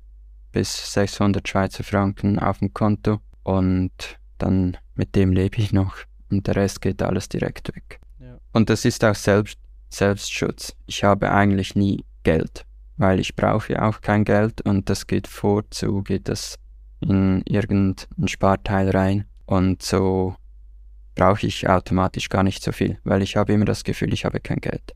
bis 0.52 0.92
600 0.92 1.48
Schweizer 1.48 1.82
Franken 1.82 2.38
auf 2.38 2.58
dem 2.58 2.74
Konto 2.74 3.20
und 3.42 3.92
dann 4.38 4.76
mit 4.94 5.16
dem 5.16 5.32
lebe 5.32 5.56
ich 5.58 5.72
noch 5.72 5.96
und 6.30 6.46
der 6.46 6.56
Rest 6.56 6.82
geht 6.82 7.02
alles 7.02 7.28
direkt 7.28 7.74
weg. 7.74 8.00
Ja. 8.18 8.38
Und 8.52 8.68
das 8.68 8.84
ist 8.84 9.04
auch 9.04 9.14
selbst 9.14 9.58
Selbstschutz. 9.88 10.74
Ich 10.86 11.04
habe 11.04 11.30
eigentlich 11.30 11.74
nie 11.74 12.04
Geld, 12.22 12.66
weil 12.96 13.20
ich 13.20 13.34
brauche 13.34 13.74
ja 13.74 13.88
auch 13.88 14.00
kein 14.00 14.24
Geld 14.24 14.60
und 14.62 14.88
das 14.90 15.06
geht 15.06 15.26
vorzu, 15.26 16.02
geht 16.02 16.28
das 16.28 16.58
in 17.02 17.42
irgendein 17.46 18.28
Sparteil 18.28 18.90
rein 18.90 19.24
und 19.46 19.82
so 19.82 20.36
brauche 21.14 21.46
ich 21.46 21.68
automatisch 21.68 22.28
gar 22.28 22.42
nicht 22.42 22.62
so 22.62 22.72
viel, 22.72 22.98
weil 23.04 23.22
ich 23.22 23.36
habe 23.36 23.52
immer 23.52 23.64
das 23.64 23.84
Gefühl, 23.84 24.12
ich 24.12 24.24
habe 24.24 24.40
kein 24.40 24.58
Geld. 24.58 24.94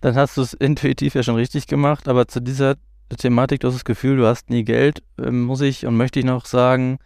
Dann 0.00 0.14
hast 0.14 0.36
du 0.36 0.42
es 0.42 0.54
intuitiv 0.54 1.14
ja 1.14 1.22
schon 1.22 1.34
richtig 1.36 1.66
gemacht, 1.66 2.08
aber 2.08 2.28
zu 2.28 2.40
dieser 2.40 2.76
Thematik, 3.18 3.60
du 3.60 3.68
hast 3.68 3.74
das 3.74 3.84
Gefühl, 3.84 4.16
du 4.16 4.26
hast 4.26 4.50
nie 4.50 4.64
Geld, 4.64 5.02
ähm, 5.18 5.44
muss 5.44 5.60
ich 5.60 5.86
und 5.86 5.96
möchte 5.96 6.18
ich 6.18 6.24
noch 6.24 6.44
sagen, 6.46 6.98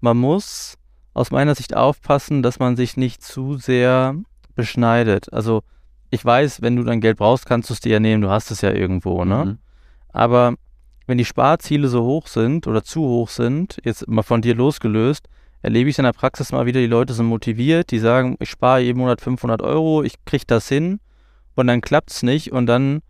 man 0.00 0.16
muss 0.16 0.76
aus 1.14 1.30
meiner 1.30 1.54
Sicht 1.54 1.76
aufpassen, 1.76 2.42
dass 2.42 2.58
man 2.58 2.76
sich 2.76 2.96
nicht 2.96 3.22
zu 3.22 3.56
sehr 3.56 4.16
beschneidet. 4.54 5.32
Also 5.32 5.62
ich 6.10 6.24
weiß, 6.24 6.62
wenn 6.62 6.76
du 6.76 6.82
dein 6.82 7.00
Geld 7.00 7.18
brauchst, 7.18 7.46
kannst 7.46 7.70
du 7.70 7.74
es 7.74 7.80
dir 7.80 7.92
ja 7.92 8.00
nehmen, 8.00 8.22
du 8.22 8.30
hast 8.30 8.50
es 8.50 8.60
ja 8.60 8.72
irgendwo, 8.72 9.24
ne? 9.24 9.44
Mhm. 9.44 9.58
Aber 10.08 10.54
wenn 11.06 11.18
die 11.18 11.24
Sparziele 11.24 11.88
so 11.88 12.02
hoch 12.04 12.26
sind 12.26 12.66
oder 12.66 12.82
zu 12.82 13.02
hoch 13.02 13.28
sind, 13.28 13.78
jetzt 13.84 14.08
mal 14.08 14.22
von 14.22 14.42
dir 14.42 14.54
losgelöst, 14.54 15.28
erlebe 15.62 15.90
ich 15.90 15.98
in 15.98 16.04
der 16.04 16.12
Praxis 16.12 16.52
mal 16.52 16.66
wieder, 16.66 16.80
die 16.80 16.86
Leute 16.86 17.14
sind 17.14 17.26
motiviert, 17.26 17.90
die 17.90 17.98
sagen, 17.98 18.36
ich 18.40 18.50
spare 18.50 18.80
jeden 18.80 18.98
Monat 18.98 19.20
500 19.20 19.62
Euro, 19.62 20.02
ich 20.02 20.24
kriege 20.24 20.44
das 20.46 20.68
hin 20.68 21.00
und 21.54 21.66
dann 21.66 21.80
klappt 21.80 22.10
es 22.10 22.22
nicht 22.22 22.52
und 22.52 22.66
dann 22.66 23.00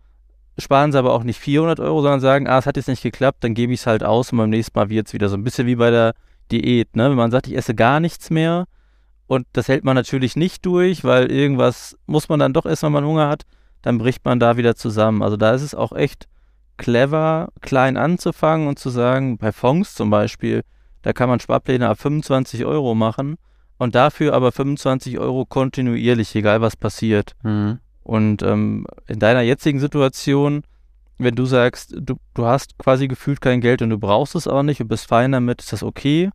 sparen 0.57 0.91
sie 0.91 0.99
aber 0.99 1.13
auch 1.13 1.23
nicht 1.23 1.39
400 1.39 1.79
Euro, 1.79 2.01
sondern 2.01 2.21
sagen, 2.21 2.47
ah, 2.47 2.59
es 2.59 2.65
hat 2.65 2.77
jetzt 2.77 2.87
nicht 2.87 3.03
geklappt, 3.03 3.43
dann 3.43 3.53
gebe 3.53 3.73
ich 3.73 3.81
es 3.81 3.87
halt 3.87 4.03
aus 4.03 4.31
und 4.31 4.37
beim 4.37 4.49
nächsten 4.49 4.77
Mal 4.77 4.89
wird 4.89 5.07
es 5.07 5.13
wieder 5.13 5.29
so 5.29 5.35
ein 5.35 5.43
bisschen 5.43 5.67
wie 5.67 5.75
bei 5.75 5.91
der 5.91 6.13
Diät, 6.51 6.95
ne? 6.95 7.09
Wenn 7.09 7.17
man 7.17 7.31
sagt, 7.31 7.47
ich 7.47 7.57
esse 7.57 7.75
gar 7.75 7.99
nichts 7.99 8.29
mehr, 8.29 8.67
und 9.27 9.47
das 9.53 9.67
hält 9.67 9.83
man 9.83 9.95
natürlich 9.95 10.35
nicht 10.35 10.65
durch, 10.65 11.03
weil 11.03 11.31
irgendwas 11.31 11.97
muss 12.05 12.29
man 12.29 12.39
dann 12.39 12.53
doch 12.53 12.65
essen, 12.65 12.87
wenn 12.87 12.93
man 12.93 13.05
Hunger 13.05 13.27
hat. 13.27 13.43
Dann 13.81 13.97
bricht 13.97 14.23
man 14.25 14.39
da 14.39 14.57
wieder 14.57 14.75
zusammen. 14.75 15.21
Also 15.21 15.37
da 15.37 15.53
ist 15.53 15.61
es 15.61 15.75
auch 15.75 15.91
echt 15.91 16.27
clever, 16.77 17.49
klein 17.61 17.97
anzufangen 17.97 18.67
und 18.67 18.79
zu 18.79 18.89
sagen, 18.89 19.37
bei 19.37 19.51
Fonds 19.51 19.95
zum 19.95 20.09
Beispiel, 20.09 20.63
da 21.01 21.13
kann 21.13 21.29
man 21.29 21.39
Sparpläne 21.39 21.87
ab 21.89 21.99
25 21.99 22.65
Euro 22.65 22.95
machen 22.95 23.37
und 23.77 23.95
dafür 23.95 24.33
aber 24.33 24.51
25 24.51 25.19
Euro 25.19 25.45
kontinuierlich, 25.45 26.35
egal 26.35 26.61
was 26.61 26.75
passiert. 26.75 27.33
Mhm. 27.43 27.79
Und 28.03 28.43
ähm, 28.43 28.85
in 29.07 29.19
deiner 29.19 29.41
jetzigen 29.41 29.79
Situation, 29.79 30.63
wenn 31.17 31.35
du 31.35 31.45
sagst, 31.45 31.95
du, 31.97 32.15
du 32.33 32.45
hast 32.45 32.77
quasi 32.77 33.07
gefühlt 33.07 33.41
kein 33.41 33.61
Geld 33.61 33.81
und 33.81 33.89
du 33.89 33.97
brauchst 33.97 34.35
es 34.35 34.47
auch 34.47 34.63
nicht 34.63 34.81
und 34.81 34.87
bist 34.87 35.07
fein 35.07 35.31
damit, 35.31 35.61
ist 35.61 35.73
das 35.73 35.83
okay. 35.83 36.29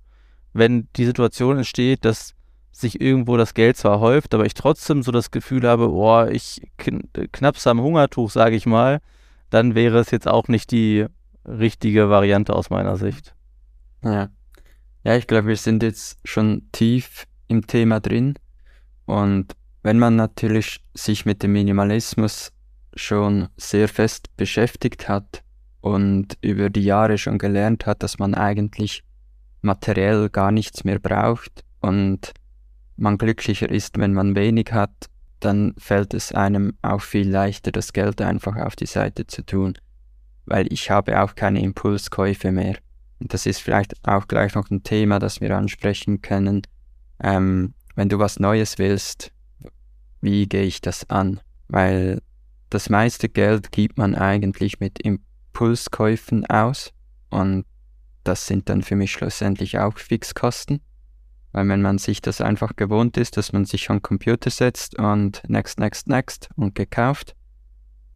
Wenn 0.52 0.88
die 0.96 1.04
Situation 1.04 1.58
entsteht, 1.58 2.04
dass 2.04 2.34
sich 2.72 3.00
irgendwo 3.00 3.36
das 3.36 3.54
Geld 3.54 3.76
zwar 3.76 4.00
häuft, 4.00 4.34
aber 4.34 4.46
ich 4.46 4.54
trotzdem 4.54 5.02
so 5.02 5.12
das 5.12 5.30
Gefühl 5.30 5.68
habe, 5.68 5.88
boah, 5.88 6.28
ich 6.28 6.62
kn 6.78 7.08
knapp's 7.32 7.66
am 7.66 7.80
Hungertuch, 7.80 8.30
sage 8.30 8.56
ich 8.56 8.66
mal, 8.66 9.00
dann 9.50 9.74
wäre 9.74 9.98
es 9.98 10.10
jetzt 10.10 10.28
auch 10.28 10.48
nicht 10.48 10.70
die 10.70 11.06
richtige 11.44 12.08
Variante 12.08 12.54
aus 12.54 12.70
meiner 12.70 12.96
Sicht. 12.96 13.34
Ja. 14.02 14.30
Ja, 15.02 15.16
ich 15.16 15.26
glaube, 15.26 15.48
wir 15.48 15.56
sind 15.56 15.82
jetzt 15.82 16.18
schon 16.24 16.68
tief 16.72 17.26
im 17.48 17.66
Thema 17.66 18.00
drin. 18.00 18.34
Und 19.06 19.56
wenn 19.82 19.98
man 19.98 20.16
natürlich 20.16 20.84
sich 20.94 21.24
mit 21.24 21.42
dem 21.42 21.52
Minimalismus 21.52 22.52
schon 22.94 23.48
sehr 23.56 23.88
fest 23.88 24.36
beschäftigt 24.36 25.08
hat 25.08 25.42
und 25.80 26.36
über 26.42 26.70
die 26.70 26.84
Jahre 26.84 27.18
schon 27.18 27.38
gelernt 27.38 27.86
hat, 27.86 28.02
dass 28.02 28.18
man 28.18 28.34
eigentlich 28.34 29.02
materiell 29.62 30.28
gar 30.28 30.52
nichts 30.52 30.84
mehr 30.84 30.98
braucht 30.98 31.64
und 31.80 32.32
man 32.96 33.16
glücklicher 33.16 33.70
ist, 33.70 33.98
wenn 33.98 34.12
man 34.12 34.36
wenig 34.36 34.72
hat, 34.72 35.06
dann 35.40 35.74
fällt 35.78 36.14
es 36.14 36.32
einem 36.32 36.76
auch 36.82 37.02
viel 37.02 37.28
leichter, 37.28 37.72
das 37.72 37.92
Geld 37.92 38.20
einfach 38.20 38.56
auf 38.56 38.76
die 38.76 38.86
Seite 38.86 39.26
zu 39.26 39.44
tun, 39.44 39.74
weil 40.46 40.72
ich 40.72 40.90
habe 40.90 41.22
auch 41.22 41.34
keine 41.34 41.62
Impulskäufe 41.62 42.52
mehr. 42.52 42.76
Und 43.18 43.34
das 43.34 43.46
ist 43.46 43.60
vielleicht 43.60 43.94
auch 44.06 44.28
gleich 44.28 44.54
noch 44.54 44.70
ein 44.70 44.82
Thema, 44.82 45.18
das 45.18 45.40
wir 45.40 45.56
ansprechen 45.56 46.22
können. 46.22 46.62
Ähm, 47.22 47.74
wenn 47.94 48.08
du 48.08 48.18
was 48.18 48.38
Neues 48.38 48.78
willst, 48.78 49.32
wie 50.20 50.46
gehe 50.46 50.64
ich 50.64 50.80
das 50.80 51.08
an? 51.10 51.40
Weil 51.68 52.22
das 52.70 52.88
meiste 52.88 53.28
Geld 53.28 53.72
gibt 53.72 53.98
man 53.98 54.14
eigentlich 54.14 54.80
mit 54.80 55.00
Impulskäufen 55.00 56.46
aus 56.46 56.92
und 57.30 57.64
das 58.24 58.46
sind 58.46 58.68
dann 58.68 58.82
für 58.82 58.96
mich 58.96 59.12
schlussendlich 59.12 59.78
auch 59.78 59.98
Fixkosten. 59.98 60.80
Weil 61.52 61.68
wenn 61.68 61.82
man 61.82 61.98
sich 61.98 62.20
das 62.22 62.40
einfach 62.40 62.76
gewohnt 62.76 63.16
ist, 63.16 63.36
dass 63.36 63.52
man 63.52 63.64
sich 63.64 63.90
am 63.90 64.02
Computer 64.02 64.50
setzt 64.50 64.98
und 64.98 65.42
next, 65.48 65.80
next, 65.80 66.08
next 66.08 66.48
und 66.56 66.74
gekauft, 66.74 67.34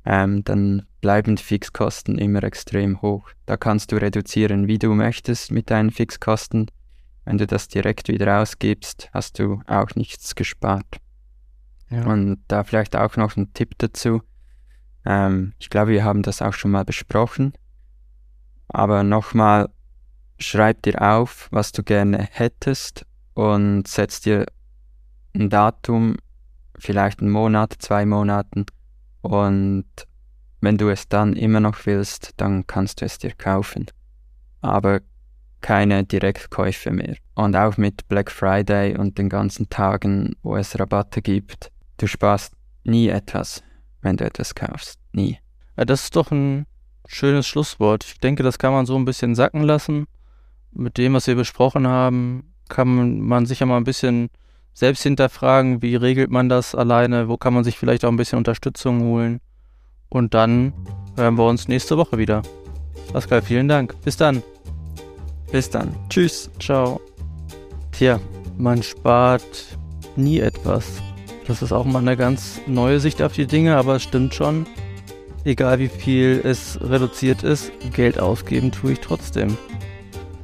ähm, 0.05 0.44
dann 0.44 0.87
bleiben 1.01 1.37
Fixkosten 1.37 2.18
immer 2.18 2.44
extrem 2.44 3.03
hoch. 3.03 3.31
Da 3.47 3.57
kannst 3.57 3.90
du 3.90 3.97
reduzieren, 3.97 4.68
wie 4.68 4.79
du 4.79 4.94
möchtest 4.94 5.51
mit 5.51 5.70
deinen 5.70 5.90
Fixkosten. 5.90 6.70
Wenn 7.25 7.38
du 7.38 7.47
das 7.47 7.68
direkt 7.68 8.09
wieder 8.09 8.40
ausgibst, 8.40 9.09
hast 9.12 9.38
du 9.38 9.62
auch 9.66 9.94
nichts 9.94 10.35
gespart. 10.35 10.99
Ja. 11.90 12.05
Und 12.07 12.38
da 12.49 12.64
vielleicht 12.64 12.97
auch 12.97 13.16
noch 13.16 13.37
ein 13.37 13.53
Tipp 13.55 13.75
dazu. 13.79 14.23
Ähm, 15.07 15.55
ich 15.59 15.70
glaube, 15.70 15.92
wir 15.92 16.05
haben 16.05 16.23
das 16.23 16.42
auch 16.42 16.53
schon 16.53 16.70
mal 16.70 16.85
besprochen. 16.85 17.55
Aber 18.68 19.03
nochmal, 19.03 19.70
schreib 20.38 20.83
dir 20.83 21.01
auf, 21.01 21.49
was 21.51 21.73
du 21.73 21.83
gerne 21.83 22.29
hättest 22.31 23.07
und 23.35 23.87
setz 23.87 24.20
dir 24.20 24.47
ein 25.35 25.51
Datum, 25.51 26.16
vielleicht 26.79 27.20
einen 27.20 27.31
Monat, 27.31 27.75
zwei 27.79 28.07
Monaten 28.07 28.66
und 29.20 29.87
wenn 30.61 30.79
du 30.79 30.88
es 30.88 31.09
dann 31.09 31.35
immer 31.35 31.61
noch 31.61 31.85
willst, 31.85 32.33
dann 32.38 32.66
kannst 32.66 33.01
du 33.01 33.05
es 33.05 33.18
dir 33.18 33.33
kaufen. 33.33 33.87
Aber 34.62 35.01
keine 35.61 36.05
Direktkäufe 36.05 36.90
mehr. 36.90 37.16
Und 37.35 37.57
auch 37.57 37.77
mit 37.77 38.09
Black 38.09 38.31
Friday 38.31 38.97
und 38.97 39.18
den 39.18 39.29
ganzen 39.29 39.68
Tagen, 39.68 40.37
wo 40.42 40.57
es 40.57 40.79
Rabatte 40.79 41.23
gibt, 41.23 41.70
du 41.99 42.07
sparst 42.07 42.55
nie 42.85 43.09
etwas, 43.09 43.62
wenn 44.01 44.16
du 44.16 44.25
etwas 44.25 44.55
kaufst. 44.55 44.99
Nie. 45.12 45.38
Ja, 45.77 45.85
das 45.85 46.05
ist 46.05 46.16
doch 46.16 46.31
ein 46.31 46.66
schönes 47.07 47.47
Schlusswort. 47.47 48.05
Ich 48.05 48.20
denke, 48.20 48.42
das 48.42 48.59
kann 48.59 48.73
man 48.73 48.87
so 48.87 48.97
ein 48.97 49.05
bisschen 49.05 49.35
sacken 49.35 49.62
lassen. 49.62 50.07
Mit 50.73 50.99
dem, 50.99 51.14
was 51.14 51.27
wir 51.27 51.35
besprochen 51.35 51.87
haben, 51.87 52.54
kann 52.68 53.20
man 53.20 53.46
sich 53.46 53.61
ja 53.61 53.66
mal 53.66 53.77
ein 53.77 53.85
bisschen 53.85 54.31
selbst 54.72 55.03
hinterfragen, 55.03 55.83
wie 55.83 55.96
regelt 55.96 56.31
man 56.31 56.48
das 56.48 56.74
alleine, 56.74 57.29
wo 57.29 57.37
kann 57.37 57.55
man 57.55 57.64
sich 57.64 57.79
vielleicht 57.79 58.05
auch 58.05 58.11
ein 58.11 58.16
bisschen 58.16 58.38
Unterstützung 58.38 59.03
holen. 59.03 59.40
Und 60.09 60.35
dann 60.35 60.72
hören 61.16 61.37
wir 61.37 61.46
uns 61.46 61.68
nächste 61.68 61.96
Woche 61.96 62.18
wieder. 62.18 62.42
Pascal, 63.12 63.42
vielen 63.42 63.68
Dank. 63.68 63.94
Bis 64.03 64.16
dann. 64.16 64.42
Bis 65.53 65.70
dann. 65.70 65.94
Tschüss. 66.09 66.50
Ciao. 66.59 67.00
Tja, 67.92 68.18
man 68.59 68.83
spart 68.83 69.79
nie 70.16 70.40
etwas. 70.40 71.00
Das 71.46 71.62
ist 71.62 71.72
auch 71.72 71.85
mal 71.85 72.00
eine 72.00 72.16
ganz 72.16 72.61
neue 72.66 72.98
Sicht 72.98 73.22
auf 73.22 73.33
die 73.33 73.46
Dinge, 73.46 73.77
aber 73.77 73.96
es 73.96 74.03
stimmt 74.03 74.35
schon. 74.35 74.66
Egal 75.44 75.79
wie 75.79 75.88
viel 75.88 76.40
es 76.42 76.79
reduziert 76.81 77.42
ist, 77.42 77.70
Geld 77.92 78.18
ausgeben 78.18 78.72
tue 78.72 78.92
ich 78.92 79.00
trotzdem. 79.00 79.57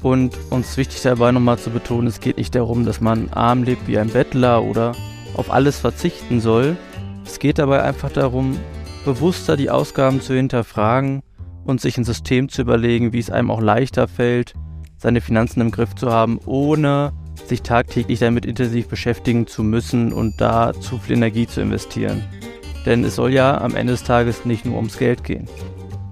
Und 0.02 0.36
uns 0.48 0.76
wichtig 0.76 1.02
dabei 1.02 1.30
nochmal 1.30 1.58
zu 1.58 1.70
betonen, 1.70 2.06
es 2.06 2.20
geht 2.20 2.38
nicht 2.38 2.54
darum, 2.54 2.86
dass 2.86 3.00
man 3.00 3.28
arm 3.30 3.62
lebt 3.62 3.86
wie 3.86 3.98
ein 3.98 4.08
Bettler 4.08 4.62
oder 4.62 4.92
auf 5.34 5.52
alles 5.52 5.78
verzichten 5.78 6.40
soll. 6.40 6.76
Es 7.24 7.38
geht 7.38 7.58
dabei 7.58 7.82
einfach 7.82 8.10
darum, 8.10 8.58
bewusster 9.04 9.56
die 9.56 9.70
Ausgaben 9.70 10.20
zu 10.20 10.34
hinterfragen 10.34 11.22
und 11.64 11.80
sich 11.80 11.98
ein 11.98 12.04
System 12.04 12.48
zu 12.48 12.62
überlegen, 12.62 13.12
wie 13.12 13.18
es 13.18 13.30
einem 13.30 13.50
auch 13.50 13.60
leichter 13.60 14.08
fällt, 14.08 14.54
seine 14.96 15.20
Finanzen 15.20 15.60
im 15.60 15.70
Griff 15.70 15.94
zu 15.94 16.10
haben, 16.10 16.40
ohne 16.46 17.12
sich 17.46 17.62
tagtäglich 17.62 18.18
damit 18.20 18.46
intensiv 18.46 18.88
beschäftigen 18.88 19.46
zu 19.46 19.62
müssen 19.62 20.12
und 20.12 20.40
da 20.40 20.72
zu 20.78 20.98
viel 20.98 21.16
Energie 21.16 21.46
zu 21.46 21.60
investieren. 21.60 22.24
Denn 22.86 23.04
es 23.04 23.16
soll 23.16 23.32
ja 23.32 23.60
am 23.60 23.76
Ende 23.76 23.92
des 23.92 24.04
Tages 24.04 24.46
nicht 24.46 24.64
nur 24.64 24.76
ums 24.76 24.98
Geld 24.98 25.24
gehen. 25.24 25.46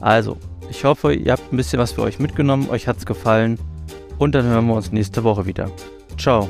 Also, 0.01 0.37
ich 0.71 0.85
hoffe, 0.85 1.15
ihr 1.15 1.33
habt 1.33 1.53
ein 1.53 1.57
bisschen 1.57 1.79
was 1.79 1.93
für 1.93 2.03
euch 2.03 2.19
mitgenommen, 2.19 2.69
euch 2.69 2.87
hat 2.87 2.99
es 2.99 3.07
gefallen 3.07 3.59
und 4.19 4.35
dann 4.35 4.47
hören 4.47 4.67
wir 4.67 4.75
uns 4.75 4.93
nächste 4.93 5.25
Woche 5.25 5.47
wieder. 5.47 5.71
Ciao. 6.17 6.49